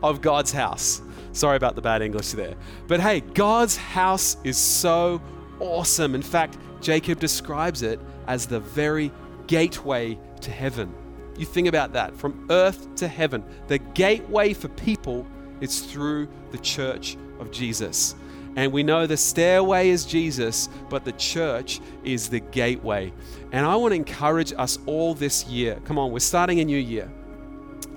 of 0.03 0.21
God's 0.21 0.51
house. 0.51 1.01
Sorry 1.33 1.57
about 1.57 1.75
the 1.75 1.81
bad 1.81 2.01
English 2.01 2.31
there. 2.31 2.55
But 2.87 2.99
hey, 2.99 3.21
God's 3.21 3.77
house 3.77 4.37
is 4.43 4.57
so 4.57 5.21
awesome. 5.59 6.15
In 6.15 6.21
fact, 6.21 6.57
Jacob 6.81 7.19
describes 7.19 7.83
it 7.83 7.99
as 8.27 8.45
the 8.45 8.59
very 8.59 9.11
gateway 9.47 10.17
to 10.41 10.51
heaven. 10.51 10.93
You 11.37 11.45
think 11.45 11.67
about 11.67 11.93
that 11.93 12.15
from 12.15 12.47
earth 12.49 12.93
to 12.95 13.07
heaven. 13.07 13.43
The 13.67 13.79
gateway 13.79 14.53
for 14.53 14.67
people 14.69 15.25
is 15.59 15.81
through 15.81 16.27
the 16.51 16.57
church 16.57 17.17
of 17.39 17.51
Jesus. 17.51 18.15
And 18.55 18.71
we 18.73 18.83
know 18.83 19.07
the 19.07 19.15
stairway 19.15 19.89
is 19.89 20.05
Jesus, 20.05 20.67
but 20.89 21.05
the 21.05 21.13
church 21.13 21.79
is 22.03 22.27
the 22.29 22.41
gateway. 22.41 23.13
And 23.53 23.65
I 23.65 23.75
want 23.77 23.93
to 23.93 23.95
encourage 23.95 24.53
us 24.57 24.77
all 24.85 25.13
this 25.13 25.45
year. 25.45 25.79
Come 25.85 25.97
on, 25.97 26.11
we're 26.11 26.19
starting 26.19 26.59
a 26.59 26.65
new 26.65 26.77
year. 26.77 27.09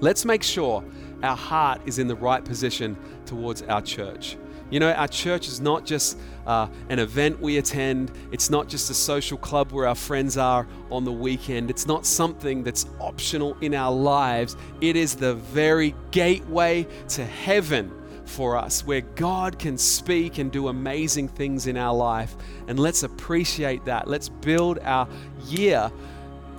Let's 0.01 0.25
make 0.25 0.43
sure 0.43 0.85
our 1.23 1.37
heart 1.37 1.81
is 1.87 1.99
in 1.99 2.07
the 2.07 2.15
right 2.15 2.45
position 2.45 2.97
towards 3.27 3.63
our 3.63 3.83
church. 3.83 4.37
You 4.71 4.81
know, 4.81 4.93
our 4.93 5.09
church 5.09 5.49
is 5.49 5.61
not 5.61 5.85
just 5.85 6.19
uh, 6.47 6.69
an 6.89 6.99
event 6.99 7.41
we 7.41 7.59
attend, 7.59 8.11
it's 8.33 8.51
not 8.51 8.69
just 8.69 8.91
a 8.91 8.95
social 8.95 9.39
club 9.39 9.73
where 9.73 9.87
our 9.87 9.95
friends 9.95 10.37
are 10.37 10.67
on 10.91 11.05
the 11.05 11.13
weekend, 11.13 11.71
it's 11.71 11.87
not 11.87 12.07
something 12.07 12.63
that's 12.63 12.87
optional 13.01 13.57
in 13.61 13.75
our 13.75 13.93
lives. 13.93 14.57
It 14.81 14.97
is 14.97 15.15
the 15.15 15.35
very 15.35 15.95
gateway 16.11 16.87
to 17.09 17.25
heaven 17.25 17.93
for 18.25 18.57
us, 18.57 18.87
where 18.87 19.03
God 19.03 19.59
can 19.59 19.77
speak 19.77 20.39
and 20.39 20.51
do 20.51 20.69
amazing 20.69 21.29
things 21.29 21.67
in 21.67 21.77
our 21.77 21.95
life. 21.95 22.35
And 22.69 22.79
let's 22.79 23.03
appreciate 23.03 23.85
that. 23.85 24.09
Let's 24.09 24.29
build 24.29 24.79
our 24.81 25.07
year 25.47 25.93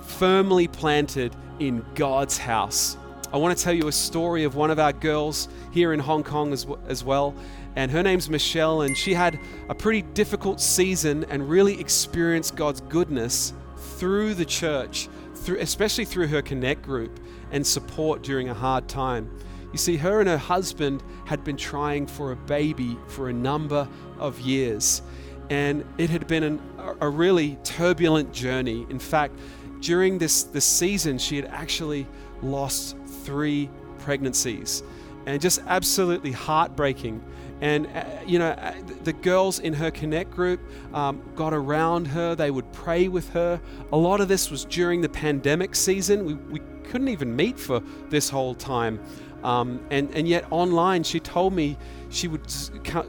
firmly 0.02 0.68
planted 0.68 1.34
in 1.58 1.84
God's 1.94 2.38
house. 2.38 2.96
I 3.32 3.38
want 3.38 3.56
to 3.56 3.62
tell 3.62 3.72
you 3.72 3.88
a 3.88 3.92
story 3.92 4.44
of 4.44 4.54
one 4.54 4.70
of 4.70 4.78
our 4.78 4.92
girls 4.92 5.48
here 5.72 5.92
in 5.92 5.98
Hong 5.98 6.22
Kong 6.22 6.52
as, 6.52 6.66
as 6.88 7.02
well 7.02 7.34
and 7.76 7.90
her 7.90 8.02
name's 8.02 8.28
Michelle, 8.28 8.82
and 8.82 8.96
she 8.96 9.14
had 9.14 9.38
a 9.68 9.74
pretty 9.74 10.02
difficult 10.02 10.60
season 10.60 11.24
and 11.28 11.48
really 11.48 11.78
experienced 11.78 12.56
God's 12.56 12.80
goodness 12.80 13.52
through 13.76 14.34
the 14.34 14.44
church, 14.44 15.08
through, 15.34 15.58
especially 15.58 16.06
through 16.06 16.26
her 16.28 16.42
Connect 16.42 16.82
group 16.82 17.20
and 17.52 17.64
support 17.64 18.22
during 18.22 18.48
a 18.48 18.54
hard 18.54 18.88
time. 18.88 19.30
You 19.72 19.78
see, 19.78 19.96
her 19.96 20.20
and 20.20 20.28
her 20.28 20.38
husband 20.38 21.02
had 21.26 21.44
been 21.44 21.56
trying 21.56 22.06
for 22.06 22.32
a 22.32 22.36
baby 22.36 22.96
for 23.08 23.28
a 23.28 23.32
number 23.32 23.86
of 24.18 24.40
years, 24.40 25.02
and 25.50 25.84
it 25.98 26.08
had 26.08 26.26
been 26.26 26.42
an, 26.42 26.62
a 27.00 27.08
really 27.08 27.58
turbulent 27.62 28.32
journey. 28.32 28.86
In 28.88 28.98
fact, 28.98 29.38
during 29.80 30.16
this, 30.16 30.44
this 30.44 30.64
season, 30.64 31.18
she 31.18 31.36
had 31.36 31.44
actually 31.46 32.06
lost 32.42 32.96
three 33.24 33.68
pregnancies, 33.98 34.82
and 35.26 35.40
just 35.40 35.60
absolutely 35.66 36.32
heartbreaking. 36.32 37.22
And, 37.60 37.86
uh, 37.86 38.04
you 38.26 38.38
know, 38.38 38.50
uh, 38.50 38.74
the 39.04 39.12
girls 39.12 39.60
in 39.60 39.72
her 39.72 39.90
Connect 39.90 40.30
group 40.30 40.60
um, 40.92 41.22
got 41.34 41.54
around 41.54 42.06
her. 42.08 42.34
They 42.34 42.50
would 42.50 42.70
pray 42.72 43.08
with 43.08 43.30
her. 43.30 43.60
A 43.92 43.96
lot 43.96 44.20
of 44.20 44.28
this 44.28 44.50
was 44.50 44.64
during 44.66 45.00
the 45.00 45.08
pandemic 45.08 45.74
season. 45.74 46.24
We, 46.24 46.34
we 46.34 46.60
couldn't 46.84 47.08
even 47.08 47.34
meet 47.34 47.58
for 47.58 47.80
this 48.10 48.28
whole 48.28 48.54
time. 48.54 49.00
Um, 49.42 49.80
and, 49.90 50.10
and 50.14 50.26
yet, 50.26 50.44
online, 50.50 51.02
she 51.02 51.20
told 51.20 51.52
me 51.52 51.78
she 52.10 52.26
would 52.26 52.42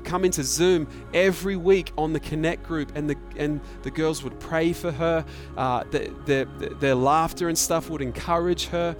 come 0.03 0.23
into 0.23 0.43
Zoom 0.43 0.87
every 1.13 1.55
week 1.55 1.91
on 1.97 2.13
the 2.13 2.19
Connect 2.19 2.63
group, 2.63 2.91
and 2.95 3.09
the, 3.09 3.15
and 3.37 3.59
the 3.83 3.91
girls 3.91 4.23
would 4.23 4.39
pray 4.39 4.73
for 4.73 4.91
her. 4.91 5.25
Uh, 5.55 5.83
the, 5.89 6.13
the, 6.25 6.75
their 6.79 6.95
laughter 6.95 7.49
and 7.49 7.57
stuff 7.57 7.89
would 7.89 8.01
encourage 8.01 8.67
her 8.67 8.95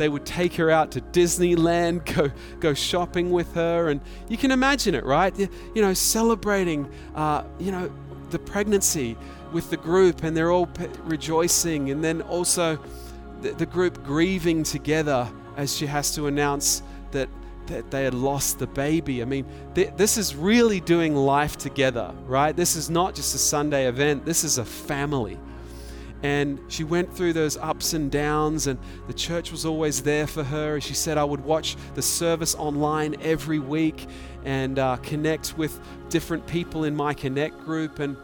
they 0.00 0.08
would 0.08 0.24
take 0.24 0.54
her 0.54 0.70
out 0.70 0.90
to 0.92 1.00
Disneyland, 1.00 2.04
go, 2.16 2.30
go 2.58 2.74
shopping 2.74 3.30
with 3.30 3.54
her. 3.54 3.88
And 3.88 4.00
you 4.28 4.36
can 4.36 4.50
imagine 4.50 4.94
it, 4.94 5.04
right? 5.04 5.36
You 5.38 5.82
know, 5.82 5.94
celebrating, 5.94 6.90
uh, 7.14 7.44
you 7.58 7.70
know, 7.70 7.92
the 8.30 8.38
pregnancy 8.38 9.16
with 9.52 9.70
the 9.70 9.76
group, 9.76 10.22
and 10.22 10.36
they're 10.36 10.52
all 10.52 10.68
rejoicing. 11.04 11.90
And 11.90 12.02
then 12.02 12.22
also 12.22 12.78
the, 13.42 13.50
the 13.52 13.66
group 13.66 14.02
grieving 14.04 14.62
together 14.62 15.28
as 15.56 15.76
she 15.76 15.86
has 15.86 16.14
to 16.14 16.26
announce 16.26 16.82
that 17.10 17.28
that 17.66 17.88
they 17.92 18.02
had 18.02 18.14
lost 18.14 18.58
the 18.58 18.66
baby. 18.66 19.22
I 19.22 19.24
mean, 19.24 19.46
th- 19.76 19.92
this 19.96 20.18
is 20.18 20.34
really 20.34 20.80
doing 20.80 21.14
life 21.14 21.56
together, 21.56 22.12
right? 22.26 22.56
This 22.56 22.74
is 22.74 22.90
not 22.90 23.14
just 23.14 23.32
a 23.34 23.38
Sunday 23.38 23.86
event, 23.86 24.24
this 24.24 24.42
is 24.42 24.58
a 24.58 24.64
family. 24.64 25.38
And 26.22 26.60
she 26.68 26.84
went 26.84 27.14
through 27.14 27.32
those 27.32 27.56
ups 27.56 27.94
and 27.94 28.10
downs, 28.10 28.66
and 28.66 28.78
the 29.06 29.14
church 29.14 29.50
was 29.50 29.64
always 29.64 30.02
there 30.02 30.26
for 30.26 30.44
her. 30.44 30.80
She 30.80 30.94
said, 30.94 31.16
I 31.16 31.24
would 31.24 31.44
watch 31.44 31.76
the 31.94 32.02
service 32.02 32.54
online 32.54 33.16
every 33.22 33.58
week 33.58 34.06
and 34.44 34.78
uh, 34.78 34.96
connect 34.96 35.56
with 35.56 35.80
different 36.08 36.46
people 36.46 36.84
in 36.84 36.94
my 36.94 37.14
Connect 37.14 37.58
group. 37.64 37.98
And 38.00 38.16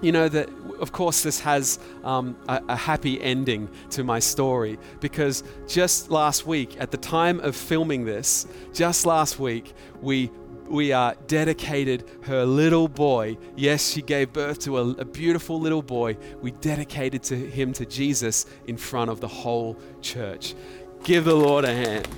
you 0.00 0.12
know 0.12 0.28
that 0.28 0.48
of 0.80 0.92
course 0.92 1.22
this 1.22 1.40
has 1.40 1.78
um, 2.04 2.36
a, 2.48 2.62
a, 2.68 2.76
happy 2.76 3.20
ending 3.20 3.68
to 3.90 4.02
my 4.02 4.18
story 4.18 4.78
because 5.00 5.42
just 5.68 6.10
last 6.10 6.46
week 6.46 6.80
at 6.80 6.90
the 6.90 6.96
time 6.96 7.38
of 7.40 7.54
filming 7.54 8.04
this 8.06 8.46
just 8.72 9.04
last 9.04 9.38
week 9.38 9.74
we 10.00 10.30
we 10.70 10.92
uh, 10.92 11.14
dedicated 11.26 12.08
her 12.22 12.44
little 12.44 12.88
boy. 12.88 13.36
Yes 13.56 13.90
she 13.90 14.02
gave 14.02 14.32
birth 14.32 14.60
to 14.60 14.78
a, 14.78 14.90
a 14.90 15.04
beautiful 15.04 15.60
little 15.60 15.82
boy. 15.82 16.16
We 16.40 16.52
dedicated 16.52 17.22
to 17.24 17.36
him 17.36 17.72
to 17.74 17.84
jesus 17.84 18.46
in 18.66 18.76
front 18.76 19.10
of 19.10 19.20
the 19.20 19.28
whole 19.28 19.76
church. 20.00 20.54
Give 21.02 21.24
the 21.24 21.34
lord 21.34 21.64
a 21.64 21.74
hand. 21.74 22.08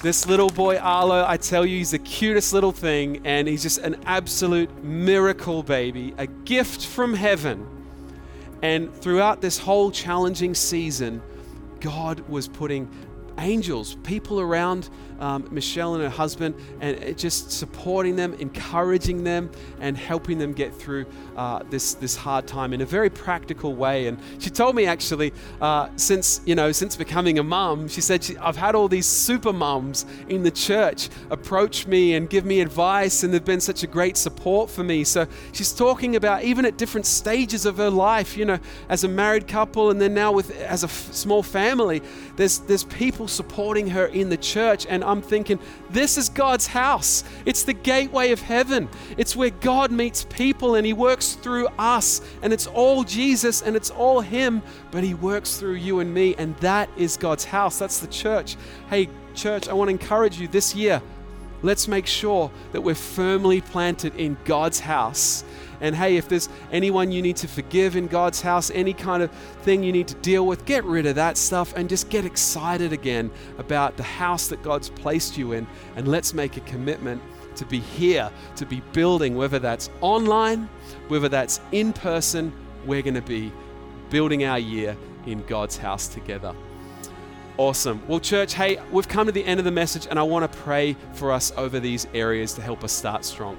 This 0.00 0.28
little 0.28 0.48
boy, 0.48 0.76
Arlo, 0.76 1.24
I 1.26 1.36
tell 1.38 1.66
you, 1.66 1.78
he's 1.78 1.90
the 1.90 1.98
cutest 1.98 2.52
little 2.52 2.70
thing, 2.70 3.20
and 3.26 3.48
he's 3.48 3.64
just 3.64 3.78
an 3.78 4.00
absolute 4.06 4.84
miracle 4.84 5.64
baby, 5.64 6.14
a 6.18 6.28
gift 6.28 6.86
from 6.86 7.14
heaven. 7.14 7.66
And 8.62 8.94
throughout 8.94 9.40
this 9.40 9.58
whole 9.58 9.90
challenging 9.90 10.54
season, 10.54 11.20
God 11.80 12.20
was 12.28 12.46
putting 12.46 12.88
angels, 13.38 13.96
people 14.04 14.40
around 14.40 14.88
um, 15.20 15.48
Michelle 15.50 15.94
and 15.94 16.02
her 16.02 16.08
husband, 16.08 16.54
and 16.80 17.16
just 17.18 17.50
supporting 17.50 18.16
them, 18.16 18.34
encouraging 18.34 19.24
them, 19.24 19.50
and 19.80 19.96
helping 19.96 20.38
them 20.38 20.52
get 20.52 20.74
through 20.74 21.06
uh, 21.36 21.62
this 21.70 21.94
this 21.94 22.16
hard 22.16 22.46
time 22.46 22.72
in 22.72 22.80
a 22.80 22.86
very 22.86 23.10
practical 23.10 23.74
way. 23.74 24.06
And 24.06 24.18
she 24.38 24.50
told 24.50 24.74
me 24.74 24.86
actually, 24.86 25.32
uh, 25.60 25.88
since 25.96 26.40
you 26.44 26.54
know, 26.54 26.72
since 26.72 26.96
becoming 26.96 27.38
a 27.38 27.42
mum, 27.42 27.88
she 27.88 28.00
said 28.00 28.24
she, 28.24 28.36
I've 28.38 28.56
had 28.56 28.74
all 28.74 28.88
these 28.88 29.06
super 29.06 29.52
mums 29.52 30.06
in 30.28 30.42
the 30.42 30.50
church 30.50 31.08
approach 31.30 31.86
me 31.86 32.14
and 32.14 32.28
give 32.28 32.44
me 32.44 32.60
advice, 32.60 33.22
and 33.22 33.32
they've 33.32 33.44
been 33.44 33.60
such 33.60 33.82
a 33.82 33.86
great 33.86 34.16
support 34.16 34.70
for 34.70 34.84
me. 34.84 35.04
So 35.04 35.26
she's 35.52 35.72
talking 35.72 36.16
about 36.16 36.44
even 36.44 36.64
at 36.64 36.76
different 36.76 37.06
stages 37.06 37.66
of 37.66 37.76
her 37.78 37.90
life, 37.90 38.36
you 38.36 38.44
know, 38.44 38.58
as 38.88 39.04
a 39.04 39.08
married 39.08 39.46
couple, 39.46 39.90
and 39.90 40.00
then 40.00 40.14
now 40.14 40.32
with 40.32 40.50
as 40.60 40.82
a 40.84 40.86
f- 40.86 41.12
small 41.12 41.42
family, 41.42 42.02
there's 42.36 42.58
there's 42.60 42.84
people 42.84 43.28
supporting 43.28 43.88
her 43.88 44.06
in 44.06 44.28
the 44.28 44.36
church, 44.36 44.86
and 44.88 45.04
I'm 45.08 45.22
thinking, 45.22 45.58
this 45.90 46.18
is 46.18 46.28
God's 46.28 46.66
house. 46.66 47.24
It's 47.46 47.62
the 47.62 47.72
gateway 47.72 48.32
of 48.32 48.40
heaven. 48.40 48.88
It's 49.16 49.34
where 49.34 49.50
God 49.50 49.90
meets 49.90 50.24
people 50.24 50.74
and 50.74 50.86
He 50.86 50.92
works 50.92 51.34
through 51.34 51.68
us. 51.78 52.20
And 52.42 52.52
it's 52.52 52.66
all 52.66 53.04
Jesus 53.04 53.62
and 53.62 53.74
it's 53.74 53.90
all 53.90 54.20
Him, 54.20 54.62
but 54.90 55.02
He 55.02 55.14
works 55.14 55.56
through 55.56 55.74
you 55.74 56.00
and 56.00 56.12
me. 56.12 56.34
And 56.36 56.56
that 56.58 56.88
is 56.96 57.16
God's 57.16 57.44
house. 57.44 57.78
That's 57.78 58.00
the 58.00 58.06
church. 58.06 58.56
Hey, 58.90 59.08
church, 59.34 59.68
I 59.68 59.72
want 59.72 59.88
to 59.88 59.92
encourage 59.92 60.38
you 60.38 60.48
this 60.48 60.74
year. 60.74 61.02
Let's 61.62 61.88
make 61.88 62.06
sure 62.06 62.50
that 62.72 62.80
we're 62.80 62.94
firmly 62.94 63.60
planted 63.60 64.14
in 64.14 64.36
God's 64.44 64.78
house 64.78 65.44
and 65.80 65.94
hey, 65.94 66.16
if 66.16 66.28
there's 66.28 66.48
anyone 66.72 67.12
you 67.12 67.22
need 67.22 67.36
to 67.36 67.48
forgive 67.48 67.96
in 67.96 68.06
God's 68.06 68.40
house, 68.40 68.70
any 68.70 68.92
kind 68.92 69.22
of 69.22 69.30
thing 69.62 69.82
you 69.82 69.92
need 69.92 70.08
to 70.08 70.14
deal 70.16 70.46
with, 70.46 70.64
get 70.64 70.84
rid 70.84 71.06
of 71.06 71.14
that 71.16 71.36
stuff 71.36 71.72
and 71.76 71.88
just 71.88 72.10
get 72.10 72.24
excited 72.24 72.92
again 72.92 73.30
about 73.58 73.96
the 73.96 74.02
house 74.02 74.48
that 74.48 74.62
God's 74.62 74.88
placed 74.90 75.36
you 75.38 75.52
in. 75.52 75.66
And 75.96 76.08
let's 76.08 76.34
make 76.34 76.56
a 76.56 76.60
commitment 76.60 77.22
to 77.56 77.64
be 77.64 77.80
here, 77.80 78.30
to 78.56 78.66
be 78.66 78.80
building, 78.92 79.36
whether 79.36 79.58
that's 79.58 79.90
online, 80.00 80.68
whether 81.08 81.28
that's 81.28 81.60
in 81.72 81.92
person, 81.92 82.52
we're 82.86 83.02
going 83.02 83.14
to 83.14 83.22
be 83.22 83.52
building 84.10 84.44
our 84.44 84.58
year 84.58 84.96
in 85.26 85.44
God's 85.46 85.76
house 85.76 86.08
together. 86.08 86.54
Awesome. 87.56 88.00
Well, 88.06 88.20
church, 88.20 88.54
hey, 88.54 88.80
we've 88.92 89.08
come 89.08 89.26
to 89.26 89.32
the 89.32 89.44
end 89.44 89.58
of 89.58 89.64
the 89.64 89.72
message, 89.72 90.06
and 90.08 90.18
I 90.18 90.22
want 90.22 90.50
to 90.50 90.58
pray 90.58 90.96
for 91.14 91.32
us 91.32 91.52
over 91.56 91.80
these 91.80 92.06
areas 92.14 92.52
to 92.54 92.62
help 92.62 92.84
us 92.84 92.92
start 92.92 93.24
strong. 93.24 93.58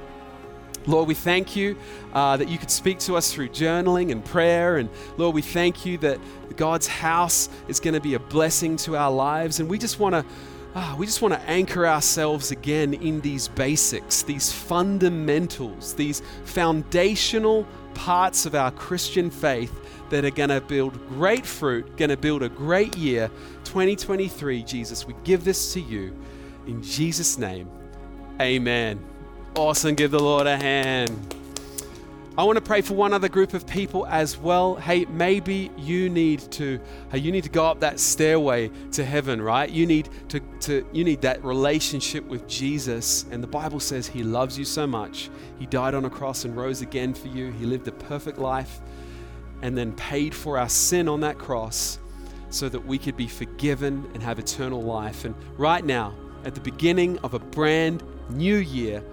Lord, 0.86 1.08
we 1.08 1.13
thank 1.13 1.56
you 1.56 1.78
uh, 2.13 2.38
that 2.38 2.50
you 2.50 2.58
could 2.58 2.72
speak 2.72 3.00
to 3.00 3.15
us 3.15 3.34
through 3.34 3.50
journaling 3.50 4.12
and 4.12 4.24
prayer. 4.24 4.78
And 4.78 4.89
Lord, 5.18 5.36
we 5.36 5.42
thank 5.42 5.86
you 5.86 5.98
that 6.00 6.20
God's 6.56 6.88
house 6.88 7.50
is 7.68 7.80
going 7.80 7.94
to 7.94 8.00
be 8.00 8.13
a 8.13 8.20
blessing 8.20 8.78
to 8.78 8.96
our 8.96 9.12
lives. 9.12 9.60
And 9.60 9.70
we 9.70 9.78
just 9.78 10.00
want 10.00 10.15
to. 10.15 10.26
Ah, 10.76 10.96
we 11.00 11.08
just 11.08 11.24
want 11.24 11.34
to 11.34 11.39
anchor 11.50 11.88
ourselves 11.88 12.52
again 12.52 12.94
in 12.94 13.22
these 13.22 13.48
basics, 13.48 14.22
these 14.22 14.52
fundamentals, 14.52 15.96
these 15.96 16.22
foundational 16.46 17.65
parts 17.96 18.46
of 18.46 18.54
our 18.54 18.70
Christian 18.70 19.32
faith 19.32 19.74
that 20.12 20.26
are 20.26 20.30
going 20.30 20.50
to 20.50 20.62
build 20.62 20.94
great 21.10 21.44
fruit, 21.44 21.98
going 21.98 22.10
to 22.10 22.18
build 22.18 22.44
a 22.44 22.50
great 22.50 22.96
year. 22.96 23.30
2023, 23.63 24.62
Jesus, 24.62 25.08
we 25.08 25.15
give 25.24 25.44
this 25.44 25.74
to 25.74 25.82
you. 25.82 26.15
In 26.68 26.84
Jesus' 26.84 27.39
name, 27.39 27.68
amen. 28.39 29.04
Awesome. 29.56 29.96
Give 29.96 30.12
the 30.12 30.20
Lord 30.20 30.48
a 30.48 30.56
hand. 30.56 31.36
I 32.38 32.44
want 32.44 32.56
to 32.56 32.62
pray 32.62 32.80
for 32.80 32.94
one 32.94 33.14
other 33.14 33.28
group 33.28 33.54
of 33.54 33.68
people 33.68 34.06
as 34.06 34.38
well. 34.38 34.76
Hey, 34.76 35.04
maybe 35.06 35.72
you 35.76 36.08
need 36.08 36.40
to 36.52 36.80
hey, 37.12 37.18
you 37.18 37.34
need 37.34 37.44
to 37.44 37.50
go 37.50 37.66
up 37.66 37.82
that 37.82 38.00
stairway 38.00 38.72
to 38.94 39.04
heaven, 39.04 39.42
right? 39.42 39.70
You 39.70 39.86
need 39.86 40.08
to, 40.30 40.40
to 40.62 40.86
you 40.94 41.04
need 41.04 41.22
that 41.24 41.44
relationship 41.44 42.24
with 42.26 42.48
Jesus. 42.48 43.26
And 43.32 43.44
the 43.44 43.48
Bible 43.48 43.82
says 43.82 44.08
he 44.08 44.24
loves 44.24 44.58
you 44.58 44.64
so 44.64 44.88
much. 44.88 45.30
He 45.58 45.66
died 45.66 45.96
on 45.96 46.06
a 46.06 46.10
cross 46.10 46.46
and 46.46 46.56
rose 46.56 46.82
again 46.82 47.14
for 47.14 47.28
you. 47.28 47.52
He 47.52 47.66
lived 47.66 47.88
a 47.90 47.92
perfect 47.92 48.38
life 48.38 48.80
and 49.62 49.78
then 49.78 49.92
paid 49.94 50.34
for 50.34 50.58
our 50.58 50.70
sin 50.70 51.10
on 51.10 51.20
that 51.22 51.38
cross 51.38 52.00
so 52.52 52.70
that 52.70 52.86
we 52.86 52.98
could 52.98 53.18
be 53.18 53.28
forgiven 53.28 54.10
and 54.14 54.24
have 54.24 54.40
eternal 54.40 54.82
life. 54.82 55.26
And 55.26 55.36
right 55.58 55.84
now, 55.84 56.14
at 56.46 56.56
the 56.56 56.62
beginning 56.62 57.18
of 57.20 57.34
a 57.34 57.40
brand 57.40 58.02
new 58.30 58.56
year, 58.56 59.04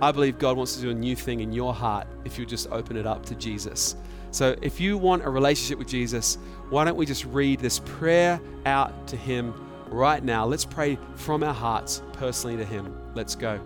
I 0.00 0.12
believe 0.12 0.38
God 0.38 0.56
wants 0.56 0.76
to 0.76 0.82
do 0.82 0.90
a 0.90 0.94
new 0.94 1.16
thing 1.16 1.40
in 1.40 1.52
your 1.52 1.72
heart 1.72 2.06
if 2.24 2.38
you 2.38 2.46
just 2.46 2.68
open 2.70 2.96
it 2.96 3.06
up 3.06 3.24
to 3.26 3.34
Jesus. 3.34 3.96
So 4.30 4.56
if 4.62 4.80
you 4.80 4.98
want 4.98 5.24
a 5.24 5.30
relationship 5.30 5.78
with 5.78 5.88
Jesus, 5.88 6.38
why 6.68 6.84
don't 6.84 6.96
we 6.96 7.06
just 7.06 7.24
read 7.26 7.60
this 7.60 7.78
prayer 7.78 8.40
out 8.66 9.06
to 9.08 9.16
Him 9.16 9.54
right 9.88 10.22
now? 10.22 10.44
Let's 10.44 10.64
pray 10.64 10.98
from 11.14 11.44
our 11.44 11.54
hearts 11.54 12.02
personally 12.14 12.56
to 12.56 12.64
Him. 12.64 12.96
Let's 13.14 13.36
go. 13.36 13.60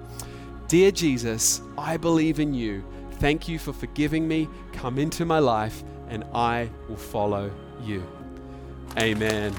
Dear 0.69 0.91
Jesus, 0.91 1.62
I 1.79 1.97
believe 1.97 2.38
in 2.38 2.53
you. 2.53 2.85
Thank 3.12 3.49
you 3.49 3.59
for 3.59 3.73
forgiving 3.73 4.29
me. 4.29 4.49
Come 4.73 4.99
into 4.99 5.25
my 5.25 5.38
life, 5.38 5.83
and 6.11 6.23
I 6.35 6.69
will 6.88 6.97
follow 6.97 7.51
you. 7.83 8.05
Amen. 8.99 9.55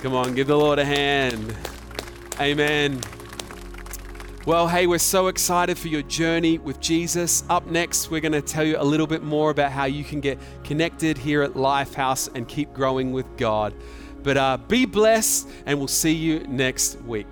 Come 0.00 0.14
on, 0.14 0.34
give 0.34 0.46
the 0.46 0.56
Lord 0.56 0.78
a 0.78 0.84
hand. 0.84 1.56
Amen. 2.40 3.00
Well, 4.48 4.66
hey, 4.66 4.86
we're 4.86 4.96
so 4.96 5.26
excited 5.26 5.76
for 5.76 5.88
your 5.88 6.00
journey 6.00 6.56
with 6.56 6.80
Jesus. 6.80 7.44
Up 7.50 7.66
next, 7.66 8.10
we're 8.10 8.22
going 8.22 8.32
to 8.32 8.40
tell 8.40 8.64
you 8.64 8.78
a 8.78 8.82
little 8.82 9.06
bit 9.06 9.22
more 9.22 9.50
about 9.50 9.72
how 9.72 9.84
you 9.84 10.02
can 10.02 10.22
get 10.22 10.38
connected 10.64 11.18
here 11.18 11.42
at 11.42 11.52
Lifehouse 11.52 12.34
and 12.34 12.48
keep 12.48 12.72
growing 12.72 13.12
with 13.12 13.26
God. 13.36 13.74
But 14.22 14.38
uh, 14.38 14.56
be 14.56 14.86
blessed, 14.86 15.50
and 15.66 15.78
we'll 15.78 15.86
see 15.86 16.14
you 16.14 16.46
next 16.48 16.98
week. 17.02 17.26